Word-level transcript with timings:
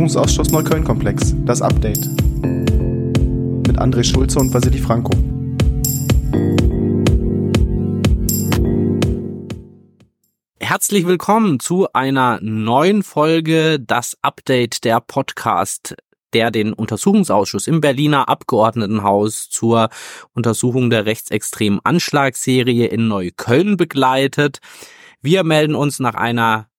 Untersuchungsausschuss 0.00 0.50
Neukölln-Komplex, 0.50 1.34
das 1.44 1.60
Update. 1.60 2.06
Mit 3.66 3.78
André 3.78 4.02
Schulze 4.02 4.38
und 4.38 4.52
Vasili 4.54 4.78
Franco. 4.78 5.12
Herzlich 10.58 11.06
willkommen 11.06 11.60
zu 11.60 11.92
einer 11.92 12.38
neuen 12.40 13.02
Folge 13.02 13.78
Das 13.78 14.16
Update 14.22 14.84
der 14.84 15.00
Podcast 15.02 15.96
der 16.32 16.50
den 16.50 16.72
Untersuchungsausschuss 16.72 17.66
im 17.66 17.82
Berliner 17.82 18.30
Abgeordnetenhaus 18.30 19.50
zur 19.50 19.90
Untersuchung 20.32 20.88
der 20.88 21.04
rechtsextremen 21.04 21.80
Anschlagsserie 21.84 22.86
in 22.86 23.06
Neukölln 23.06 23.76
begleitet. 23.76 24.60
Wir 25.20 25.44
melden 25.44 25.74
uns 25.74 25.98
nach 25.98 26.14
einer 26.14 26.69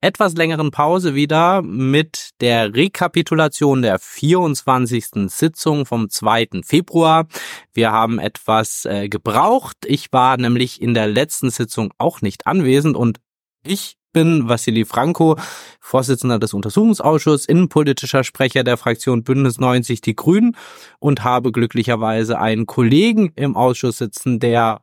etwas 0.00 0.34
längeren 0.34 0.70
Pause 0.70 1.14
wieder 1.14 1.62
mit 1.62 2.30
der 2.40 2.74
Rekapitulation 2.74 3.82
der 3.82 3.98
24. 3.98 5.30
Sitzung 5.30 5.84
vom 5.84 6.08
2. 6.08 6.62
Februar. 6.64 7.26
Wir 7.74 7.92
haben 7.92 8.18
etwas 8.18 8.86
äh, 8.86 9.08
gebraucht. 9.08 9.76
Ich 9.84 10.12
war 10.12 10.36
nämlich 10.38 10.80
in 10.80 10.94
der 10.94 11.06
letzten 11.06 11.50
Sitzung 11.50 11.92
auch 11.98 12.22
nicht 12.22 12.46
anwesend 12.46 12.96
und 12.96 13.20
ich 13.62 13.98
bin 14.12 14.48
Vassili 14.48 14.84
Franco, 14.84 15.36
Vorsitzender 15.80 16.38
des 16.38 16.54
Untersuchungsausschusses, 16.54 17.46
innenpolitischer 17.46 18.24
Sprecher 18.24 18.64
der 18.64 18.76
Fraktion 18.76 19.22
Bündnis 19.22 19.58
90 19.58 20.00
Die 20.00 20.16
Grünen 20.16 20.56
und 20.98 21.22
habe 21.22 21.52
glücklicherweise 21.52 22.38
einen 22.38 22.66
Kollegen 22.66 23.32
im 23.36 23.56
Ausschuss 23.56 23.98
sitzen, 23.98 24.40
der 24.40 24.80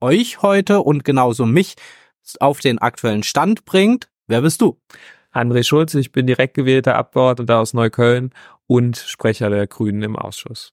euch 0.00 0.42
heute 0.42 0.80
und 0.80 1.04
genauso 1.04 1.44
mich 1.44 1.74
auf 2.38 2.60
den 2.60 2.78
aktuellen 2.78 3.22
Stand 3.22 3.64
bringt. 3.64 4.08
Wer 4.30 4.42
bist 4.42 4.60
du? 4.60 4.78
André 5.32 5.64
Schulze, 5.64 5.98
ich 5.98 6.12
bin 6.12 6.28
direkt 6.28 6.54
gewählter 6.54 6.94
Abgeordneter 6.94 7.58
aus 7.58 7.74
Neukölln 7.74 8.30
und 8.68 8.96
Sprecher 8.96 9.50
der 9.50 9.66
Grünen 9.66 10.04
im 10.04 10.14
Ausschuss. 10.14 10.72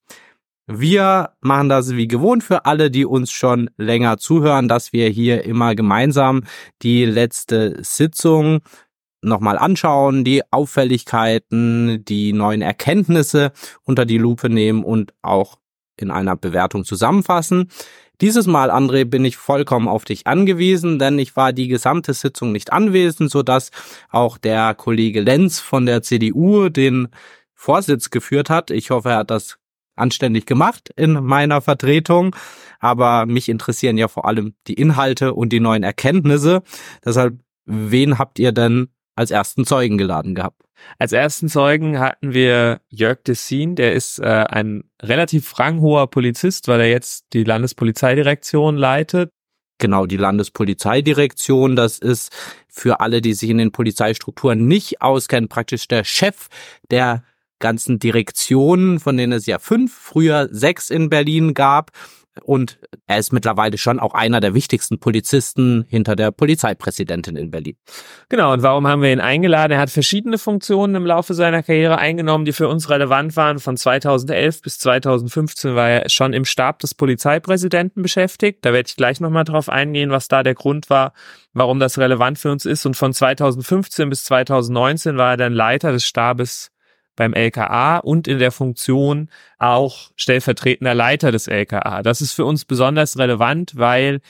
Wir 0.68 1.32
machen 1.42 1.68
das 1.68 1.96
wie 1.96 2.08
gewohnt 2.08 2.44
für 2.44 2.66
alle, 2.66 2.92
die 2.92 3.04
uns 3.04 3.32
schon 3.32 3.72
länger 3.76 4.20
zuhören, 4.20 4.68
dass 4.68 4.94
wir 4.94 5.10
hier 5.10 5.44
immer 5.44 5.74
gemeinsam 5.74 6.44
die 6.84 7.04
letzte 7.06 7.84
Sitzung 7.84 8.60
nochmal 9.24 9.58
anschauen, 9.58 10.24
die 10.24 10.44
Auffälligkeiten, 10.52 12.06
die 12.06 12.34
neuen 12.34 12.62
Erkenntnisse 12.62 13.54
unter 13.82 14.06
die 14.06 14.20
Lupe 14.20 14.52
nehmen 14.52 14.84
und 14.84 15.16
auch 15.24 15.58
in 15.98 16.12
einer 16.12 16.36
Bewertung 16.36 16.84
zusammenfassen. 16.86 17.70
Dieses 18.20 18.48
Mal, 18.48 18.72
André, 18.72 19.06
bin 19.06 19.24
ich 19.26 19.38
vollkommen 19.38 19.88
auf 19.88 20.04
dich 20.04 20.26
angewiesen, 20.26 20.98
denn 20.98 21.20
ich 21.20 21.36
war 21.36 21.54
die 21.54 21.68
gesamte 21.68 22.14
Sitzung 22.14 22.52
nicht 22.52 22.74
anwesend, 22.74 23.30
so 23.30 23.44
dass 23.44 23.70
auch 24.10 24.40
der 24.40 24.74
Kollege 24.74 25.22
Lenz 25.22 25.60
von 25.60 25.86
der 25.86 26.02
CDU 26.02 26.70
den 26.70 27.10
Vorsitz 27.54 28.10
geführt 28.10 28.50
hat. 28.50 28.72
Ich 28.72 28.90
hoffe, 28.90 29.10
er 29.10 29.18
hat 29.18 29.32
das 29.32 29.60
anständig 29.96 30.46
gemacht 30.46 30.90
in 30.96 31.14
meiner 31.24 31.62
Vertretung. 31.62 32.36
Aber 32.80 33.26
mich 33.26 33.50
interessieren 33.50 33.98
ja 33.98 34.08
vor 34.08 34.26
allem 34.26 34.54
die 34.68 34.76
Inhalte 34.76 35.34
und 35.34 35.50
die 35.50 35.60
neuen 35.60 35.84
Erkenntnisse. 35.84 36.62
Deshalb, 37.04 37.40
wen 37.66 38.18
habt 38.18 38.40
ihr 38.40 38.52
denn 38.52 38.90
als 39.18 39.32
ersten 39.32 39.66
Zeugen 39.66 39.98
geladen 39.98 40.36
gehabt? 40.36 40.62
Als 41.00 41.12
ersten 41.12 41.50
Zeugen 41.50 42.00
hatten 42.00 42.34
wir 42.34 42.82
Jörg 42.90 43.24
Dessin, 43.24 43.76
der 43.76 43.94
ist 43.94 44.20
äh, 44.20 44.46
ein 44.48 44.84
relativ 45.02 45.58
ranghoher 45.60 46.08
Polizist, 46.08 46.68
weil 46.68 46.82
er 46.82 46.90
jetzt 46.90 47.26
die 47.34 47.44
Landespolizeidirektion 47.44 48.78
leitet. 48.78 49.32
Genau, 49.80 50.06
die 50.06 50.18
Landespolizeidirektion, 50.18 51.76
das 51.76 52.00
ist 52.00 52.32
für 52.68 53.00
alle, 53.00 53.22
die 53.22 53.34
sich 53.34 53.50
in 53.50 53.58
den 53.58 53.72
Polizeistrukturen 53.72 54.68
nicht 54.68 55.02
auskennen, 55.02 55.50
praktisch 55.50 55.88
der 55.88 56.04
Chef 56.04 56.48
der 56.90 57.24
ganzen 57.60 58.00
Direktionen, 58.00 59.00
von 59.00 59.18
denen 59.18 59.34
es 59.34 59.46
ja 59.46 59.60
fünf, 59.60 59.94
früher 59.94 60.48
sechs 60.52 60.90
in 60.90 61.10
Berlin 61.10 61.54
gab. 61.54 61.92
Und 62.44 62.80
er 63.08 63.18
ist 63.18 63.34
mittlerweile 63.34 63.78
schon 63.78 64.00
auch 64.00 64.14
einer 64.14 64.40
der 64.40 64.54
wichtigsten 64.54 65.00
Polizisten 65.00 65.86
hinter 65.88 66.16
der 66.16 66.32
Polizeipräsidentin 66.32 67.36
in 67.36 67.52
Berlin. 67.52 67.78
Genau, 68.30 68.54
und 68.54 68.64
warum 68.64 68.88
haben 68.88 69.02
wir 69.02 69.12
ihn 69.12 69.20
eingeladen? 69.20 69.74
Er 69.74 69.80
hat 69.80 69.90
verschiedene 69.90 70.38
Funktionen 70.38 70.96
im 70.96 71.06
Laufe 71.06 71.34
seiner 71.34 71.64
Karriere 71.64 71.98
eingenommen, 71.98 72.46
die 72.46 72.54
für 72.54 72.68
uns 72.68 72.90
relevant 72.90 73.36
waren. 73.36 73.60
Von 73.60 73.78
2011 73.78 74.62
bis 74.62 74.80
2015 74.80 75.76
war 75.76 75.90
er 75.90 76.10
schon 76.10 76.34
im 76.34 76.46
Stab 76.46 76.80
des 76.80 76.96
Polizeipräsidenten 76.96 78.02
beschäftigt. 78.02 78.66
Da 78.66 78.74
werde 78.74 78.88
ich 78.88 78.96
gleich 78.96 79.20
nochmal 79.20 79.44
drauf 79.44 79.70
eingehen, 79.70 80.12
was 80.12 80.28
da 80.28 80.44
der 80.44 80.56
Grund 80.56 80.90
war, 80.90 81.14
warum 81.54 81.80
das 81.80 81.98
relevant 81.98 82.40
für 82.40 82.52
uns 82.52 82.66
ist. 82.66 82.86
Und 82.86 82.96
von 82.96 83.14
2015 83.14 84.10
bis 84.10 84.24
2019 84.26 85.18
war 85.18 85.32
er 85.32 85.38
dann 85.38 85.54
Leiter 85.54 85.92
des 85.92 86.06
Stabes 86.06 86.72
beim 87.18 87.34
LKA 87.34 87.98
und 87.98 88.30
in 88.30 88.40
der 88.40 88.52
Funktion 88.52 89.30
auch 89.58 90.12
stellvertretender 90.16 90.94
Leiter 90.94 91.34
des 91.34 91.48
LKA. 91.48 92.02
Das 92.04 92.22
ist 92.22 92.32
für 92.32 92.46
uns 92.46 92.64
besonders 92.64 93.18
relevant, 93.18 93.74
weil 93.76 94.22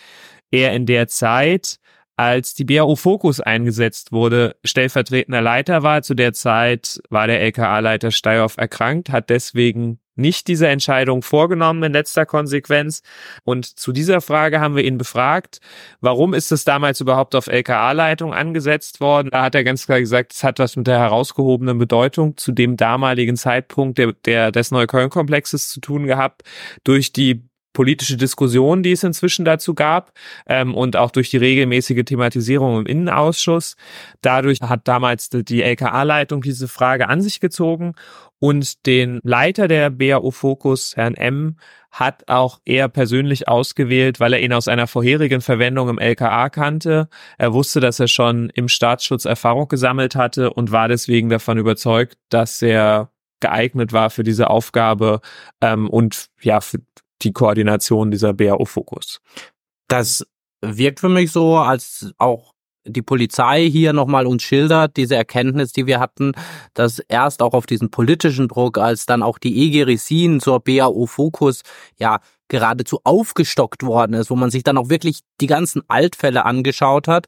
er 0.49 0.73
in 0.73 0.87
der 0.87 1.07
Zeit, 1.07 1.79
als 2.15 2.55
die 2.55 2.65
BAO 2.65 2.95
Fokus 2.95 3.39
eingesetzt 3.39 4.11
wurde, 4.11 4.55
stellvertretender 4.63 5.41
Leiter 5.41 5.83
war. 5.83 6.01
Zu 6.01 6.15
der 6.15 6.33
Zeit 6.33 6.99
war 7.11 7.27
der 7.27 7.41
LKA-Leiter 7.41 8.09
Steyhoff 8.09 8.57
erkrankt, 8.57 9.11
hat 9.11 9.29
deswegen 9.29 9.99
nicht 10.17 10.47
diese 10.47 10.67
Entscheidung 10.67 11.22
vorgenommen 11.22 11.83
in 11.83 11.94
letzter 11.94 12.25
Konsequenz. 12.25 13.01
Und 13.44 13.66
zu 13.66 13.91
dieser 13.91 14.22
Frage 14.22 14.59
haben 14.59 14.75
wir 14.75 14.83
ihn 14.83 14.97
befragt, 14.97 15.59
warum 16.01 16.33
ist 16.33 16.51
es 16.51 16.63
damals 16.63 17.01
überhaupt 17.01 17.35
auf 17.35 17.47
LKA-Leitung 17.47 18.33
angesetzt 18.33 19.00
worden? 19.00 19.29
Da 19.31 19.44
hat 19.44 19.56
er 19.56 19.63
ganz 19.63 19.85
klar 19.85 20.00
gesagt, 20.00 20.33
es 20.33 20.44
hat 20.44 20.59
was 20.59 20.75
mit 20.75 20.88
der 20.88 21.00
herausgehobenen 21.00 21.77
Bedeutung 21.77 22.38
zu 22.38 22.51
dem 22.51 22.77
damaligen 22.77 23.38
Zeitpunkt 23.38 23.97
der, 23.97 24.13
der 24.25 24.51
des 24.51 24.72
Neukölln-Komplexes 24.72 25.69
zu 25.69 25.79
tun 25.79 26.07
gehabt, 26.07 26.44
durch 26.83 27.13
die 27.13 27.47
politische 27.77 28.17
Diskussion, 28.17 28.81
die 28.81 28.94
es 28.94 29.03
inzwischen 29.03 29.45
dazu 29.45 29.75
gab 29.75 30.11
ähm, 30.47 30.73
und 30.73 30.95
auch 30.95 31.11
durch 31.11 31.29
die 31.29 31.38
regelmäßige 31.38 32.06
Thematisierung 32.06 32.79
im 32.79 32.85
Innenausschuss. 32.88 33.75
Dadurch 34.22 34.61
hat 34.61 34.88
damals 34.88 35.29
die 35.29 35.61
LKA-Leitung 35.61 36.41
diese 36.41 36.67
Frage 36.67 37.07
an 37.07 37.22
sich 37.22 37.39
gezogen 37.39 37.94
und 38.39 38.85
den 38.85 39.19
Leiter 39.23 39.67
der 39.67 39.89
BAO 39.89 40.31
Fokus, 40.31 40.95
Herrn 40.95 41.15
M., 41.15 41.57
hat 41.91 42.27
auch 42.27 42.59
er 42.65 42.89
persönlich 42.89 43.47
ausgewählt, 43.47 44.19
weil 44.19 44.33
er 44.33 44.41
ihn 44.41 44.53
aus 44.53 44.67
einer 44.67 44.87
vorherigen 44.87 45.41
Verwendung 45.41 45.89
im 45.89 45.97
LKA 45.97 46.49
kannte. 46.49 47.09
Er 47.37 47.53
wusste, 47.53 47.79
dass 47.79 47.99
er 47.99 48.07
schon 48.07 48.51
im 48.51 48.67
Staatsschutz 48.67 49.25
Erfahrung 49.25 49.67
gesammelt 49.67 50.15
hatte 50.15 50.53
und 50.53 50.71
war 50.71 50.89
deswegen 50.89 51.29
davon 51.29 51.57
überzeugt, 51.57 52.17
dass 52.29 52.61
er 52.61 53.09
geeignet 53.39 53.93
war 53.93 54.09
für 54.09 54.23
diese 54.23 54.49
Aufgabe 54.49 55.21
ähm, 55.61 55.89
und 55.89 56.27
ja, 56.41 56.61
für 56.61 56.79
die 57.21 57.33
Koordination 57.33 58.11
dieser 58.11 58.33
BAO 58.33 58.65
Fokus. 58.65 59.21
Das 59.87 60.25
wirkt 60.61 60.99
für 60.99 61.09
mich 61.09 61.31
so, 61.31 61.57
als 61.57 62.13
auch 62.17 62.53
die 62.87 63.01
Polizei 63.01 63.69
hier 63.69 63.93
nochmal 63.93 64.25
uns 64.25 64.43
schildert, 64.43 64.97
diese 64.97 65.15
Erkenntnis, 65.15 65.71
die 65.71 65.85
wir 65.85 65.99
hatten, 65.99 66.33
dass 66.73 66.99
erst 66.99 67.41
auch 67.41 67.53
auf 67.53 67.65
diesen 67.65 67.91
politischen 67.91 68.47
Druck, 68.47 68.77
als 68.77 69.05
dann 69.05 69.23
auch 69.23 69.37
die 69.37 69.75
EG 69.75 69.97
zur 70.39 70.59
BAO 70.59 71.05
Fokus, 71.05 71.61
ja, 71.97 72.19
geradezu 72.47 73.01
aufgestockt 73.03 73.83
worden 73.83 74.13
ist, 74.13 74.29
wo 74.29 74.35
man 74.35 74.51
sich 74.51 74.63
dann 74.63 74.77
auch 74.77 74.89
wirklich 74.89 75.19
die 75.41 75.47
ganzen 75.47 75.81
Altfälle 75.89 76.45
angeschaut 76.45 77.07
hat, 77.07 77.27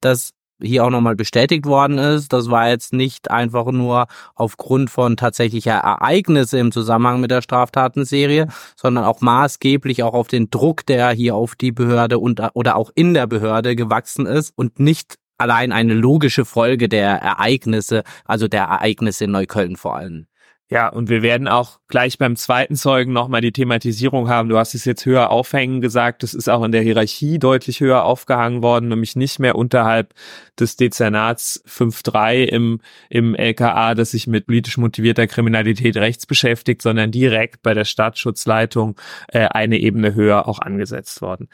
dass 0.00 0.30
hier 0.62 0.84
auch 0.84 0.90
nochmal 0.90 1.16
bestätigt 1.16 1.66
worden 1.66 1.98
ist. 1.98 2.32
Das 2.32 2.50
war 2.50 2.68
jetzt 2.68 2.92
nicht 2.92 3.30
einfach 3.30 3.66
nur 3.66 4.06
aufgrund 4.34 4.90
von 4.90 5.16
tatsächlicher 5.16 5.74
Ereignisse 5.74 6.58
im 6.58 6.72
Zusammenhang 6.72 7.20
mit 7.20 7.30
der 7.30 7.42
Straftatenserie, 7.42 8.48
sondern 8.76 9.04
auch 9.04 9.20
maßgeblich 9.20 10.02
auch 10.02 10.14
auf 10.14 10.28
den 10.28 10.50
Druck, 10.50 10.86
der 10.86 11.10
hier 11.10 11.34
auf 11.34 11.54
die 11.54 11.72
Behörde 11.72 12.18
und, 12.18 12.40
oder 12.54 12.76
auch 12.76 12.90
in 12.94 13.14
der 13.14 13.26
Behörde 13.26 13.76
gewachsen 13.76 14.26
ist 14.26 14.52
und 14.56 14.78
nicht 14.78 15.16
allein 15.38 15.72
eine 15.72 15.94
logische 15.94 16.44
Folge 16.44 16.88
der 16.88 17.10
Ereignisse, 17.22 18.02
also 18.24 18.46
der 18.46 18.64
Ereignisse 18.64 19.24
in 19.24 19.30
Neukölln 19.30 19.76
vor 19.76 19.96
allem. 19.96 20.26
Ja, 20.72 20.88
und 20.88 21.08
wir 21.08 21.22
werden 21.22 21.48
auch 21.48 21.80
gleich 21.88 22.16
beim 22.16 22.36
zweiten 22.36 22.76
Zeugen 22.76 23.12
nochmal 23.12 23.40
die 23.40 23.50
Thematisierung 23.50 24.28
haben. 24.28 24.48
Du 24.48 24.56
hast 24.56 24.72
es 24.74 24.84
jetzt 24.84 25.04
höher 25.04 25.30
aufhängen 25.30 25.80
gesagt. 25.80 26.22
Das 26.22 26.32
ist 26.32 26.48
auch 26.48 26.62
in 26.62 26.70
der 26.70 26.82
Hierarchie 26.82 27.40
deutlich 27.40 27.80
höher 27.80 28.04
aufgehangen 28.04 28.62
worden, 28.62 28.88
nämlich 28.88 29.16
nicht 29.16 29.40
mehr 29.40 29.56
unterhalb 29.56 30.14
des 30.60 30.76
Dezernats 30.76 31.60
5.3 31.66 32.44
im, 32.44 32.80
im 33.08 33.34
LKA, 33.34 33.96
das 33.96 34.12
sich 34.12 34.28
mit 34.28 34.46
politisch 34.46 34.78
motivierter 34.78 35.26
Kriminalität 35.26 35.96
rechts 35.96 36.24
beschäftigt, 36.24 36.82
sondern 36.82 37.10
direkt 37.10 37.62
bei 37.62 37.74
der 37.74 37.84
Staatsschutzleitung 37.84 38.94
äh, 39.26 39.48
eine 39.48 39.76
Ebene 39.76 40.14
höher 40.14 40.46
auch 40.46 40.60
angesetzt 40.60 41.20
worden. 41.20 41.48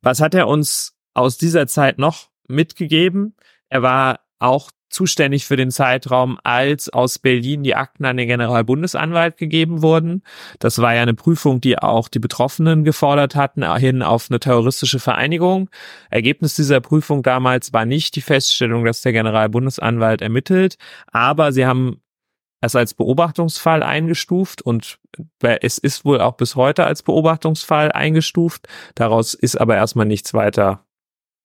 Was 0.00 0.22
hat 0.22 0.34
er 0.34 0.48
uns 0.48 0.96
aus 1.12 1.36
dieser 1.36 1.66
Zeit 1.66 1.98
noch 1.98 2.30
mitgegeben? 2.48 3.36
Er 3.68 3.82
war 3.82 4.20
auch 4.38 4.70
zuständig 4.94 5.44
für 5.44 5.56
den 5.56 5.70
Zeitraum, 5.70 6.38
als 6.44 6.88
aus 6.88 7.18
Berlin 7.18 7.62
die 7.62 7.74
Akten 7.74 8.04
an 8.04 8.16
den 8.16 8.28
Generalbundesanwalt 8.28 9.36
gegeben 9.36 9.82
wurden. 9.82 10.22
Das 10.60 10.78
war 10.78 10.94
ja 10.94 11.02
eine 11.02 11.14
Prüfung, 11.14 11.60
die 11.60 11.78
auch 11.78 12.08
die 12.08 12.20
Betroffenen 12.20 12.84
gefordert 12.84 13.34
hatten, 13.34 13.64
hin 13.76 14.02
auf 14.02 14.30
eine 14.30 14.40
terroristische 14.40 15.00
Vereinigung. 15.00 15.68
Ergebnis 16.10 16.54
dieser 16.54 16.80
Prüfung 16.80 17.22
damals 17.22 17.72
war 17.72 17.84
nicht 17.84 18.16
die 18.16 18.22
Feststellung, 18.22 18.84
dass 18.84 19.02
der 19.02 19.12
Generalbundesanwalt 19.12 20.22
ermittelt, 20.22 20.78
aber 21.12 21.52
sie 21.52 21.66
haben 21.66 22.00
es 22.60 22.76
als 22.76 22.94
Beobachtungsfall 22.94 23.82
eingestuft 23.82 24.62
und 24.62 24.98
es 25.40 25.78
ist 25.78 26.04
wohl 26.04 26.20
auch 26.20 26.36
bis 26.36 26.56
heute 26.56 26.84
als 26.84 27.02
Beobachtungsfall 27.02 27.92
eingestuft. 27.92 28.68
Daraus 28.94 29.34
ist 29.34 29.60
aber 29.60 29.76
erstmal 29.76 30.06
nichts 30.06 30.32
weiter 30.34 30.86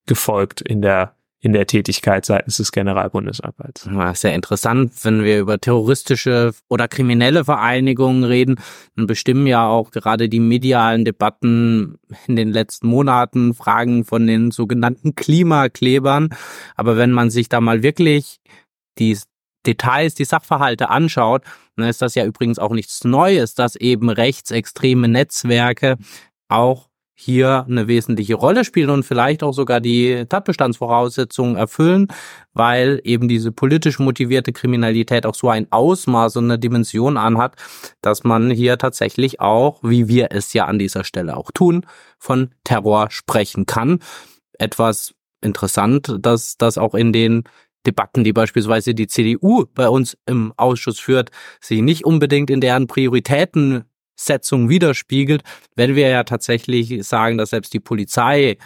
gefolgt 0.06 0.60
in 0.60 0.80
der 0.80 1.14
in 1.40 1.54
der 1.54 1.66
Tätigkeit 1.66 2.26
seitens 2.26 2.58
des 2.58 2.70
Generalbundesanwalts. 2.70 3.88
Ja, 3.90 4.14
sehr 4.14 4.34
interessant, 4.34 4.92
wenn 5.02 5.24
wir 5.24 5.40
über 5.40 5.58
terroristische 5.58 6.52
oder 6.68 6.86
kriminelle 6.86 7.46
Vereinigungen 7.46 8.24
reden, 8.24 8.56
dann 8.94 9.06
bestimmen 9.06 9.46
ja 9.46 9.66
auch 9.66 9.90
gerade 9.90 10.28
die 10.28 10.40
medialen 10.40 11.04
Debatten 11.06 11.98
in 12.26 12.36
den 12.36 12.50
letzten 12.50 12.88
Monaten 12.88 13.54
Fragen 13.54 14.04
von 14.04 14.26
den 14.26 14.50
sogenannten 14.50 15.14
Klimaklebern. 15.14 16.28
Aber 16.76 16.98
wenn 16.98 17.10
man 17.10 17.30
sich 17.30 17.48
da 17.48 17.62
mal 17.62 17.82
wirklich 17.82 18.40
die 18.98 19.16
Details, 19.66 20.14
die 20.14 20.24
Sachverhalte 20.24 20.90
anschaut, 20.90 21.42
dann 21.76 21.88
ist 21.88 22.02
das 22.02 22.14
ja 22.14 22.26
übrigens 22.26 22.58
auch 22.58 22.72
nichts 22.72 23.04
Neues, 23.04 23.54
dass 23.54 23.76
eben 23.76 24.10
rechtsextreme 24.10 25.08
Netzwerke 25.08 25.96
auch 26.48 26.89
hier 27.20 27.66
eine 27.68 27.86
wesentliche 27.86 28.34
Rolle 28.34 28.64
spielen 28.64 28.90
und 28.90 29.04
vielleicht 29.04 29.42
auch 29.42 29.52
sogar 29.52 29.80
die 29.80 30.24
Tatbestandsvoraussetzungen 30.28 31.56
erfüllen, 31.56 32.08
weil 32.54 33.00
eben 33.04 33.28
diese 33.28 33.52
politisch 33.52 33.98
motivierte 33.98 34.52
Kriminalität 34.52 35.26
auch 35.26 35.34
so 35.34 35.50
ein 35.50 35.66
Ausmaß 35.70 36.36
und 36.36 36.44
eine 36.44 36.58
Dimension 36.58 37.18
anhat, 37.18 37.56
dass 38.00 38.24
man 38.24 38.50
hier 38.50 38.78
tatsächlich 38.78 39.40
auch, 39.40 39.80
wie 39.82 40.08
wir 40.08 40.28
es 40.30 40.52
ja 40.54 40.64
an 40.64 40.78
dieser 40.78 41.04
Stelle 41.04 41.36
auch 41.36 41.50
tun, 41.52 41.84
von 42.18 42.50
Terror 42.64 43.10
sprechen 43.10 43.66
kann. 43.66 43.98
Etwas 44.58 45.14
interessant, 45.42 46.16
dass 46.20 46.56
das 46.56 46.78
auch 46.78 46.94
in 46.94 47.12
den 47.12 47.44
Debatten, 47.86 48.24
die 48.24 48.32
beispielsweise 48.32 48.94
die 48.94 49.06
CDU 49.06 49.64
bei 49.74 49.88
uns 49.88 50.16
im 50.26 50.52
Ausschuss 50.56 50.98
führt, 50.98 51.30
sich 51.60 51.80
nicht 51.80 52.04
unbedingt 52.04 52.50
in 52.50 52.60
deren 52.60 52.86
Prioritäten 52.86 53.84
Setzung 54.24 54.68
widerspiegelt, 54.68 55.42
wenn 55.76 55.94
wir 55.94 56.08
ja 56.08 56.24
tatsächlich 56.24 57.06
sagen, 57.06 57.38
dass 57.38 57.50
selbst 57.50 57.72
die 57.72 57.80
Polizei 57.80 58.58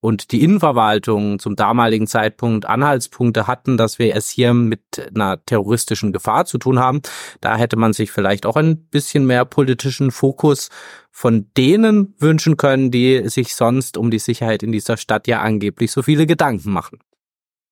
und 0.00 0.30
die 0.30 0.44
Innenverwaltung 0.44 1.38
zum 1.38 1.56
damaligen 1.56 2.06
Zeitpunkt 2.06 2.66
Anhaltspunkte 2.66 3.46
hatten, 3.46 3.76
dass 3.76 3.98
wir 3.98 4.14
es 4.14 4.28
hier 4.28 4.54
mit 4.54 4.80
einer 5.14 5.44
terroristischen 5.44 6.12
Gefahr 6.12 6.44
zu 6.44 6.58
tun 6.58 6.78
haben. 6.78 7.00
Da 7.40 7.56
hätte 7.56 7.76
man 7.76 7.92
sich 7.92 8.12
vielleicht 8.12 8.46
auch 8.46 8.56
ein 8.56 8.86
bisschen 8.88 9.26
mehr 9.26 9.44
politischen 9.44 10.10
Fokus 10.10 10.68
von 11.10 11.50
denen 11.56 12.14
wünschen 12.18 12.56
können, 12.56 12.90
die 12.92 13.28
sich 13.28 13.56
sonst 13.56 13.96
um 13.96 14.10
die 14.10 14.20
Sicherheit 14.20 14.62
in 14.62 14.70
dieser 14.70 14.96
Stadt 14.96 15.26
ja 15.26 15.40
angeblich 15.40 15.90
so 15.90 16.02
viele 16.02 16.26
Gedanken 16.26 16.70
machen. 16.70 17.00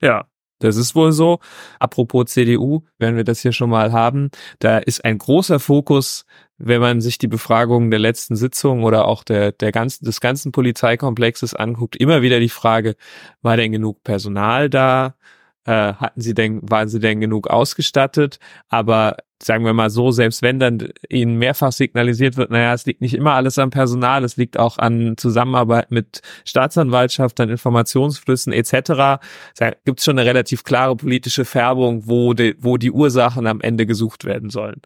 Ja, 0.03 0.27
das 0.59 0.77
ist 0.77 0.95
wohl 0.95 1.13
so. 1.13 1.41
Apropos 1.79 2.27
CDU, 2.27 2.83
wenn 2.99 3.17
wir 3.17 3.25
das 3.25 3.41
hier 3.41 3.53
schon 3.53 3.71
mal 3.71 3.93
haben, 3.93 4.31
da 4.59 4.79
ist 4.79 5.05
ein 5.05 5.19
großer 5.19 5.61
Fokus, 5.61 6.25
wenn 6.59 6.81
man 6.81 7.01
sich 7.01 7.19
die 7.19 7.29
Befragungen 7.29 7.91
der 7.91 8.01
letzten 8.01 8.37
Sitzung 8.37 8.83
oder 8.85 9.07
auch 9.07 9.25
der, 9.25 9.53
der 9.53 9.73
ganzen, 9.73 10.05
des 10.05 10.21
ganzen 10.21 10.53
Polizeikomplexes 10.53 11.55
anguckt, 11.55 11.97
immer 11.97 12.23
wieder 12.23 12.41
die 12.41 12.49
Frage, 12.49 12.97
war 13.43 13.57
denn 13.57 13.73
genug 13.73 14.03
Personal 14.03 14.71
da? 14.71 15.17
Äh, 15.65 15.95
hatten 15.95 16.21
sie 16.21 16.33
denn, 16.35 16.61
waren 16.63 16.89
sie 16.89 17.01
denn 17.01 17.21
genug 17.21 17.49
ausgestattet? 17.49 18.39
Aber 18.69 19.17
sagen 19.43 19.65
wir 19.65 19.73
mal 19.73 19.91
so, 19.91 20.11
selbst 20.11 20.43
wenn 20.43 20.59
dann 20.59 20.89
ihnen 21.09 21.37
mehrfach 21.37 21.73
signalisiert 21.73 22.37
wird, 22.37 22.51
naja, 22.51 22.73
es 22.73 22.87
liegt 22.87 23.01
nicht 23.01 23.15
immer 23.15 23.33
alles 23.33 23.59
am 23.59 23.71
Personal, 23.71 24.25
es 24.25 24.37
liegt 24.37 24.59
auch 24.59 24.79
an 24.79 25.17
Zusammenarbeit 25.17 25.91
mit 25.91 26.23
Staatsanwaltschaft, 26.45 27.39
an 27.41 27.51
Informationsflüssen 27.51 28.53
etc., 28.53 29.21
da 29.59 29.71
gibt 29.85 30.01
es 30.01 30.05
schon 30.05 30.19
eine 30.19 30.29
relativ 30.29 30.65
klare 30.65 30.97
politische 30.97 31.45
Färbung, 31.45 32.07
wo 32.07 32.35
die, 32.35 32.57
wo 32.59 32.77
die 32.77 32.91
Ursachen 32.91 33.47
am 33.47 33.61
Ende 33.61 33.87
gesucht 33.87 34.25
werden 34.25 34.51
sollen. 34.51 34.81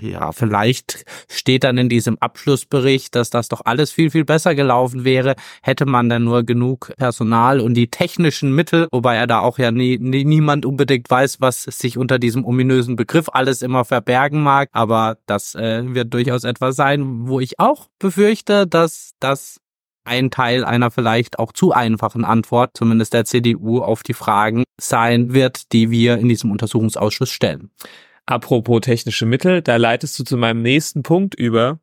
Ja, 0.00 0.32
vielleicht 0.32 1.04
steht 1.28 1.64
dann 1.64 1.78
in 1.78 1.88
diesem 1.88 2.18
Abschlussbericht, 2.18 3.14
dass 3.14 3.30
das 3.30 3.48
doch 3.48 3.62
alles 3.64 3.90
viel, 3.90 4.10
viel 4.10 4.24
besser 4.24 4.54
gelaufen 4.54 5.04
wäre, 5.04 5.34
hätte 5.62 5.86
man 5.86 6.08
dann 6.08 6.24
nur 6.24 6.44
genug 6.44 6.92
Personal 6.96 7.60
und 7.60 7.74
die 7.74 7.88
technischen 7.88 8.54
Mittel, 8.54 8.88
wobei 8.92 9.16
er 9.16 9.26
da 9.26 9.40
auch 9.40 9.58
ja 9.58 9.70
nie, 9.70 9.98
nie, 9.98 10.24
niemand 10.24 10.64
unbedingt 10.64 11.10
weiß, 11.10 11.40
was 11.40 11.64
sich 11.64 11.98
unter 11.98 12.18
diesem 12.18 12.44
ominösen 12.44 12.96
Begriff 12.96 13.28
alles 13.32 13.62
immer 13.62 13.84
verbergen 13.96 14.42
mag, 14.42 14.68
aber 14.72 15.16
das 15.26 15.54
äh, 15.54 15.82
wird 15.94 16.12
durchaus 16.12 16.44
etwas 16.44 16.76
sein, 16.76 17.26
wo 17.26 17.40
ich 17.40 17.58
auch 17.58 17.88
befürchte, 17.98 18.66
dass 18.66 19.12
das 19.20 19.58
ein 20.04 20.30
Teil 20.30 20.64
einer 20.64 20.90
vielleicht 20.90 21.38
auch 21.38 21.50
zu 21.50 21.72
einfachen 21.72 22.24
Antwort, 22.24 22.72
zumindest 22.74 23.14
der 23.14 23.24
CDU, 23.24 23.80
auf 23.80 24.02
die 24.02 24.12
Fragen 24.12 24.64
sein 24.78 25.32
wird, 25.32 25.72
die 25.72 25.90
wir 25.90 26.18
in 26.18 26.28
diesem 26.28 26.50
Untersuchungsausschuss 26.50 27.30
stellen. 27.30 27.70
Apropos 28.26 28.80
technische 28.82 29.24
Mittel, 29.24 29.62
da 29.62 29.76
leitest 29.76 30.18
du 30.18 30.24
zu 30.24 30.36
meinem 30.36 30.60
nächsten 30.60 31.02
Punkt 31.02 31.34
über, 31.34 31.78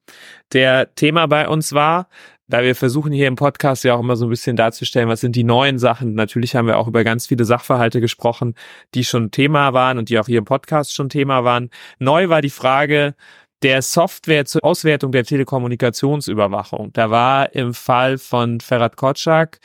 der 0.51 0.94
Thema 0.94 1.25
bei 1.25 1.48
uns 1.48 1.74
war, 1.74 2.07
da 2.48 2.63
wir 2.63 2.75
versuchen 2.75 3.12
hier 3.12 3.28
im 3.28 3.36
Podcast 3.36 3.84
ja 3.84 3.95
auch 3.95 4.00
immer 4.00 4.16
so 4.16 4.25
ein 4.25 4.30
bisschen 4.30 4.56
darzustellen, 4.56 5.10
was 5.10 5.22
sind 5.22 5.36
die 5.36 5.44
neuen 5.44 5.80
Sachen. 5.80 6.13
Natürlich 6.13 6.56
haben 6.56 6.68
wir 6.68 6.78
auch 6.78 6.88
über 6.88 7.04
ganz 7.04 7.28
viele 7.28 7.45
Sachverhalte 7.45 8.01
gesprochen, 8.01 8.56
die 8.94 9.04
schon 9.04 9.31
Thema 9.31 9.74
waren 9.74 9.98
und 9.98 10.10
die 10.10 10.19
auch 10.19 10.25
hier 10.25 10.40
im 10.40 10.45
Podcast 10.45 10.94
schon 10.94 11.10
Thema 11.10 11.44
waren. 11.44 11.69
Neu 12.00 12.30
war 12.30 12.42
die 12.42 12.50
Frage 12.50 13.16
der 13.63 13.81
Software 13.81 14.45
zur 14.45 14.63
Auswertung 14.63 15.12
der 15.12 15.24
Telekommunikationsüberwachung. 15.24 16.92
Da 16.94 17.10
war 17.10 17.56
im 17.56 17.74
Fall 17.74 18.18
von 18.18 18.60
Ferhat 18.60 18.98
Kotschak 18.98 19.60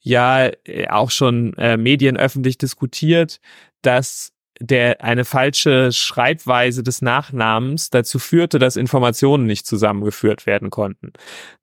ja 0.00 0.46
äh, 0.64 0.88
auch 0.88 1.10
schon 1.10 1.54
äh, 1.54 1.76
medienöffentlich 1.76 2.58
diskutiert, 2.58 3.40
dass 3.82 4.32
der 4.60 5.02
eine 5.02 5.24
falsche 5.24 5.90
Schreibweise 5.90 6.82
des 6.82 7.02
Nachnamens 7.02 7.90
dazu 7.90 8.18
führte, 8.18 8.58
dass 8.58 8.76
Informationen 8.76 9.46
nicht 9.46 9.66
zusammengeführt 9.66 10.46
werden 10.46 10.70
konnten. 10.70 11.12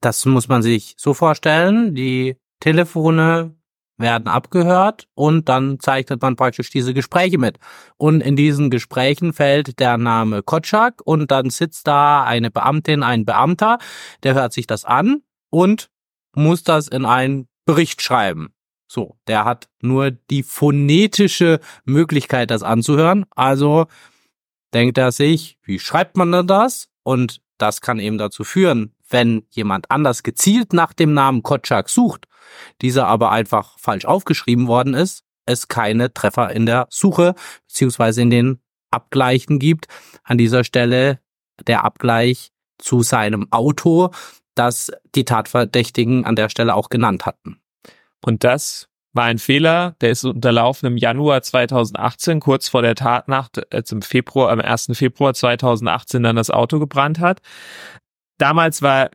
Das 0.02 0.26
muss 0.26 0.48
man 0.48 0.64
sich 0.64 0.96
so 0.98 1.14
vorstellen. 1.14 1.94
Die 1.94 2.38
Telefone 2.60 3.56
werden 3.98 4.28
abgehört 4.28 5.08
und 5.16 5.50
dann 5.50 5.80
zeichnet 5.80 6.22
man 6.22 6.36
praktisch 6.36 6.70
diese 6.70 6.94
Gespräche 6.94 7.38
mit. 7.38 7.58
Und 7.98 8.22
in 8.22 8.36
diesen 8.36 8.70
Gesprächen 8.70 9.34
fällt 9.34 9.80
der 9.80 9.98
Name 9.98 10.44
Kotschak 10.44 11.02
und 11.04 11.32
dann 11.32 11.50
sitzt 11.50 11.88
da 11.88 12.24
eine 12.24 12.52
Beamtin, 12.52 13.04
ein 13.04 13.26
Beamter, 13.26 13.78
der 14.24 14.36
hört 14.36 14.54
sich 14.54 14.68
das 14.68 14.86
an 14.86 15.22
und 15.50 15.90
muss 16.36 16.64
das 16.64 16.88
in 16.88 17.06
einen 17.06 17.48
Bericht 17.66 18.02
schreiben. 18.02 18.50
So, 18.88 19.18
der 19.28 19.46
hat 19.46 19.68
nur 19.82 20.12
die 20.12 20.44
phonetische 20.44 21.60
Möglichkeit, 21.84 22.52
das 22.52 22.64
anzuhören. 22.64 23.26
Also 23.32 23.88
denkt 24.74 24.98
er 24.98 25.12
sich, 25.12 25.58
wie 25.64 25.80
schreibt 25.80 26.16
man 26.18 26.32
denn 26.32 26.48
das? 26.48 26.88
Und 27.04 27.42
das 27.58 27.82
kann 27.82 28.00
eben 28.00 28.18
dazu 28.18 28.44
führen, 28.44 28.94
wenn 29.10 29.46
jemand 29.50 29.92
anders 29.92 30.24
gezielt 30.24 30.74
nach 30.74 30.94
dem 30.94 31.14
Namen 31.14 31.44
Kotschak 31.44 31.90
sucht, 31.90 32.26
dieser 32.82 33.08
aber 33.08 33.32
einfach 33.32 33.78
falsch 33.80 34.06
aufgeschrieben 34.06 34.68
worden 34.68 34.94
ist, 34.94 35.24
es 35.46 35.68
keine 35.68 36.14
Treffer 36.14 36.52
in 36.52 36.66
der 36.66 36.88
Suche 36.90 37.36
beziehungsweise 37.68 38.22
in 38.22 38.30
den 38.30 38.60
Abgleichen 38.92 39.60
gibt. 39.60 39.88
An 40.24 40.38
dieser 40.38 40.64
Stelle 40.64 41.20
der 41.66 41.84
Abgleich 41.84 42.52
zu 42.78 43.02
seinem 43.02 43.52
Auto, 43.52 44.12
das 44.56 44.92
die 45.16 45.26
Tatverdächtigen 45.26 46.26
an 46.26 46.36
der 46.36 46.50
Stelle 46.50 46.76
auch 46.76 46.90
genannt 46.90 47.26
hatten. 47.26 47.60
Und 48.24 48.44
das 48.44 48.88
war 49.14 49.26
ein 49.26 49.40
Fehler, 49.40 49.96
der 50.02 50.12
ist 50.12 50.24
unterlaufen 50.24 50.88
im 50.88 50.98
Januar 50.98 51.42
2018, 51.42 52.40
kurz 52.40 52.70
vor 52.70 52.82
der 52.82 52.96
Tatnacht, 52.96 53.74
als 53.74 53.92
im 53.92 54.02
Februar, 54.02 54.52
am 54.52 54.60
1. 54.60 54.90
Februar 54.94 55.34
2018 55.34 56.24
dann 56.24 56.36
das 56.36 56.52
Auto 56.52 56.80
gebrannt 56.80 57.20
hat. 57.20 57.42
Damals 58.38 58.82
war 58.82 59.10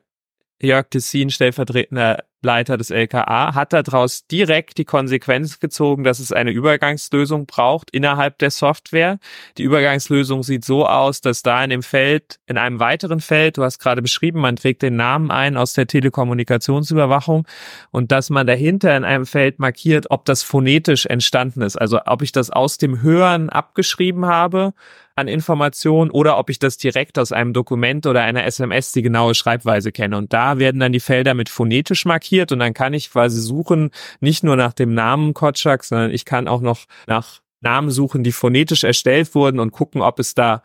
Jörg 0.63 0.91
Tessin 0.91 1.31
stellvertretender 1.31 2.25
Leiter 2.43 2.77
des 2.77 2.91
LKA, 2.91 3.55
hat 3.55 3.73
daraus 3.73 4.27
direkt 4.27 4.79
die 4.79 4.85
Konsequenz 4.85 5.61
gezogen, 5.61 6.05
dass 6.05 6.19
es 6.19 6.33
eine 6.33 6.51
Übergangslösung 6.51 7.47
braucht 7.47 7.91
innerhalb 7.91 8.39
der 8.39 8.51
Software. 8.51 9.19
Die 9.59 9.63
Übergangslösung 9.63 10.43
sieht 10.43 10.65
so 10.65 10.87
aus, 10.87 11.21
dass 11.21 11.43
da 11.43 11.63
in 11.63 11.71
dem 11.71 11.83
Feld, 11.83 12.41
in 12.47 12.59
einem 12.59 12.81
weiteren 12.81 13.21
Feld, 13.21 13.59
du 13.59 13.65
hast 13.65 13.79
gerade 13.79 14.03
beschrieben, 14.03 14.41
man 14.41 14.57
trägt 14.57 14.83
den 14.83 14.97
Namen 14.97 15.31
ein 15.31 15.57
aus 15.57 15.73
der 15.75 15.87
Telekommunikationsüberwachung 15.87 17.47
und 17.91 18.11
dass 18.11 18.29
man 18.29 18.47
dahinter 18.47 18.97
in 18.97 19.05
einem 19.05 19.27
Feld 19.27 19.59
markiert, 19.61 20.07
ob 20.11 20.25
das 20.25 20.43
phonetisch 20.43 21.07
entstanden 21.07 21.63
ist. 21.63 21.77
Also 21.77 22.01
ob 22.07 22.23
ich 22.23 22.33
das 22.33 22.51
aus 22.51 22.77
dem 22.77 23.03
Hören 23.03 23.51
abgeschrieben 23.51 24.27
habe 24.27 24.75
an 25.15 25.29
Informationen 25.29 26.11
oder 26.11 26.39
ob 26.39 26.51
ich 26.51 26.59
das 26.59 26.77
direkt 26.77 27.19
aus 27.19 27.33
einem 27.33 27.53
Dokument 27.53 28.07
oder 28.07 28.23
einer 28.23 28.45
SMS 28.45 28.93
die 28.93 29.03
genaue 29.03 29.35
Schreibweise 29.35 29.93
kenne. 29.93 30.17
Und 30.17 30.33
da 30.33 30.59
werden 30.59 30.81
dann 30.81 30.93
die 30.93 31.01
Felder 31.01 31.35
mit 31.35 31.49
phonetisch 31.49 32.05
markiert 32.05 32.53
und 32.53 32.59
dann 32.59 32.75
kann 32.75 32.95
ich 32.95 33.11
quasi 33.11 33.41
suchen, 33.41 33.91
nicht 34.21 34.43
nur 34.45 34.57
nach 34.57 34.73
dem 34.73 34.95
Namen 34.95 35.35
Kotschak, 35.35 35.85
sondern 35.85 36.11
ich 36.11 36.25
kann 36.25 36.49
auch 36.49 36.61
noch 36.61 36.87
nach 37.07 37.41
Namen 37.61 37.91
suchen, 37.91 38.25
die 38.25 38.33
phonetisch 38.33 38.85
erstellt 38.85 39.35
wurden 39.35 39.61
und 39.61 39.71
gucken, 39.71 40.03
ob 40.03 40.19
es 40.19 40.35
da 40.35 40.63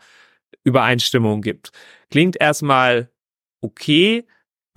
Übereinstimmungen 0.64 1.42
gibt. 1.42 1.70
Klingt 2.10 2.40
erstmal 2.40 3.10
okay, 3.60 4.26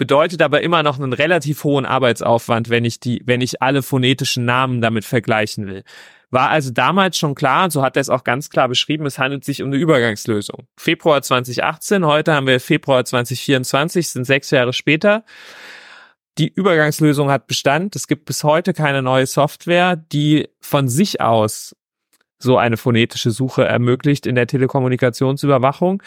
bedeutet 0.02 0.42
aber 0.42 0.62
immer 0.62 0.82
noch 0.82 0.98
einen 0.98 1.14
relativ 1.14 1.64
hohen 1.64 1.86
Arbeitsaufwand, 1.86 2.72
wenn 2.72 2.86
ich 2.86 3.00
die, 3.00 3.22
wenn 3.28 3.40
ich 3.40 3.62
alle 3.62 3.84
phonetischen 3.84 4.46
Namen 4.46 4.82
damit 4.82 5.06
vergleichen 5.06 5.68
will. 5.68 5.84
War 6.32 6.50
also 6.50 6.72
damals 6.72 7.20
schon 7.20 7.36
klar, 7.36 7.70
so 7.70 7.84
hat 7.84 7.98
er 7.98 8.02
es 8.02 8.10
auch 8.10 8.24
ganz 8.24 8.50
klar 8.50 8.68
beschrieben, 8.68 9.06
es 9.06 9.20
handelt 9.20 9.46
sich 9.46 9.62
um 9.62 9.68
eine 9.68 9.76
Übergangslösung. 9.76 10.66
Februar 10.76 11.22
2018, 11.22 12.04
heute 12.04 12.34
haben 12.34 12.48
wir 12.48 12.60
Februar 12.60 13.06
2024, 13.06 14.10
sind 14.10 14.26
sechs 14.26 14.50
Jahre 14.50 14.74
später. 14.74 15.24
Die 16.40 16.52
Übergangslösung 16.52 17.30
hat 17.30 17.46
Bestand. 17.46 17.96
Es 17.96 18.08
gibt 18.08 18.26
bis 18.26 18.44
heute 18.44 18.74
keine 18.74 19.04
neue 19.04 19.28
Software, 19.28 19.98
die 19.98 20.50
von 20.62 20.88
sich 20.88 21.22
aus 21.22 21.76
so 22.42 22.58
eine 22.58 22.78
phonetische 22.78 23.32
Suche 23.32 23.66
ermöglicht 23.66 24.26
in 24.26 24.36
der 24.36 24.48
Telekommunikationsüberwachung. 24.48 26.02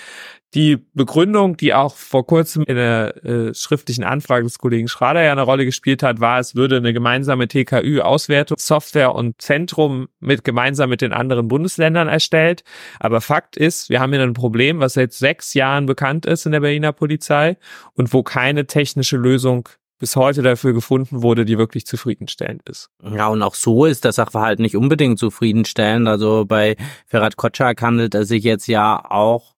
Die 0.54 0.78
Begründung, 0.94 1.56
die 1.56 1.74
auch 1.74 1.96
vor 1.96 2.26
kurzem 2.26 2.62
in 2.62 2.76
der 2.76 3.24
äh, 3.24 3.54
schriftlichen 3.54 4.04
Anfrage 4.04 4.44
des 4.44 4.58
Kollegen 4.58 4.86
Schrader 4.86 5.22
ja 5.22 5.32
eine 5.32 5.42
Rolle 5.42 5.64
gespielt 5.64 6.04
hat, 6.04 6.20
war, 6.20 6.38
es 6.38 6.54
würde 6.54 6.76
eine 6.76 6.92
gemeinsame 6.92 7.48
TKÜ-Auswertungssoftware 7.48 9.14
und 9.14 9.42
Zentrum 9.42 10.06
mit 10.20 10.44
gemeinsam 10.44 10.90
mit 10.90 11.00
den 11.00 11.12
anderen 11.12 11.48
Bundesländern 11.48 12.06
erstellt. 12.06 12.62
Aber 13.00 13.20
Fakt 13.20 13.56
ist, 13.56 13.90
wir 13.90 14.00
haben 14.00 14.12
hier 14.12 14.22
ein 14.22 14.32
Problem, 14.32 14.78
was 14.78 14.94
seit 14.94 15.12
sechs 15.12 15.54
Jahren 15.54 15.86
bekannt 15.86 16.24
ist 16.24 16.46
in 16.46 16.52
der 16.52 16.60
Berliner 16.60 16.92
Polizei 16.92 17.56
und 17.94 18.12
wo 18.12 18.22
keine 18.22 18.66
technische 18.66 19.16
Lösung 19.16 19.68
bis 20.04 20.16
heute 20.16 20.42
dafür 20.42 20.74
gefunden 20.74 21.22
wurde, 21.22 21.46
die 21.46 21.56
wirklich 21.56 21.86
zufriedenstellend 21.86 22.68
ist. 22.68 22.90
Ja, 23.02 23.28
und 23.28 23.42
auch 23.42 23.54
so 23.54 23.86
ist 23.86 24.04
der 24.04 24.12
Sachverhalt 24.12 24.58
nicht 24.58 24.76
unbedingt 24.76 25.18
zufriedenstellend. 25.18 26.06
Also 26.08 26.44
bei 26.44 26.76
Ferhat 27.06 27.38
Kotschak 27.38 27.80
handelt 27.80 28.14
es 28.14 28.28
sich 28.28 28.44
jetzt 28.44 28.66
ja 28.66 29.02
auch 29.02 29.54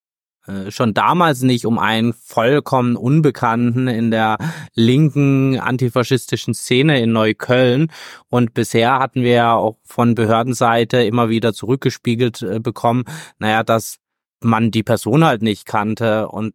äh, 0.47 0.71
schon 0.71 0.95
damals 0.95 1.43
nicht 1.43 1.67
um 1.67 1.81
einen 1.81 2.13
vollkommen 2.13 2.95
Unbekannten 2.95 3.89
in 3.89 4.13
der 4.13 4.39
linken 4.75 5.59
antifaschistischen 5.59 6.55
Szene 6.55 7.01
in 7.01 7.11
Neukölln. 7.11 7.91
Und 8.29 8.55
bisher 8.55 9.01
hatten 9.01 9.23
wir 9.23 9.33
ja 9.33 9.55
auch 9.57 9.79
von 9.83 10.15
Behördenseite 10.15 11.03
immer 11.03 11.29
wieder 11.29 11.55
zurückgespiegelt 11.55 12.43
äh, 12.43 12.61
bekommen, 12.61 13.03
naja, 13.41 13.65
dass 13.65 13.97
man 14.41 14.71
die 14.71 14.85
Person 14.85 15.25
halt 15.25 15.43
nicht 15.43 15.67
kannte 15.67 16.29
und 16.29 16.55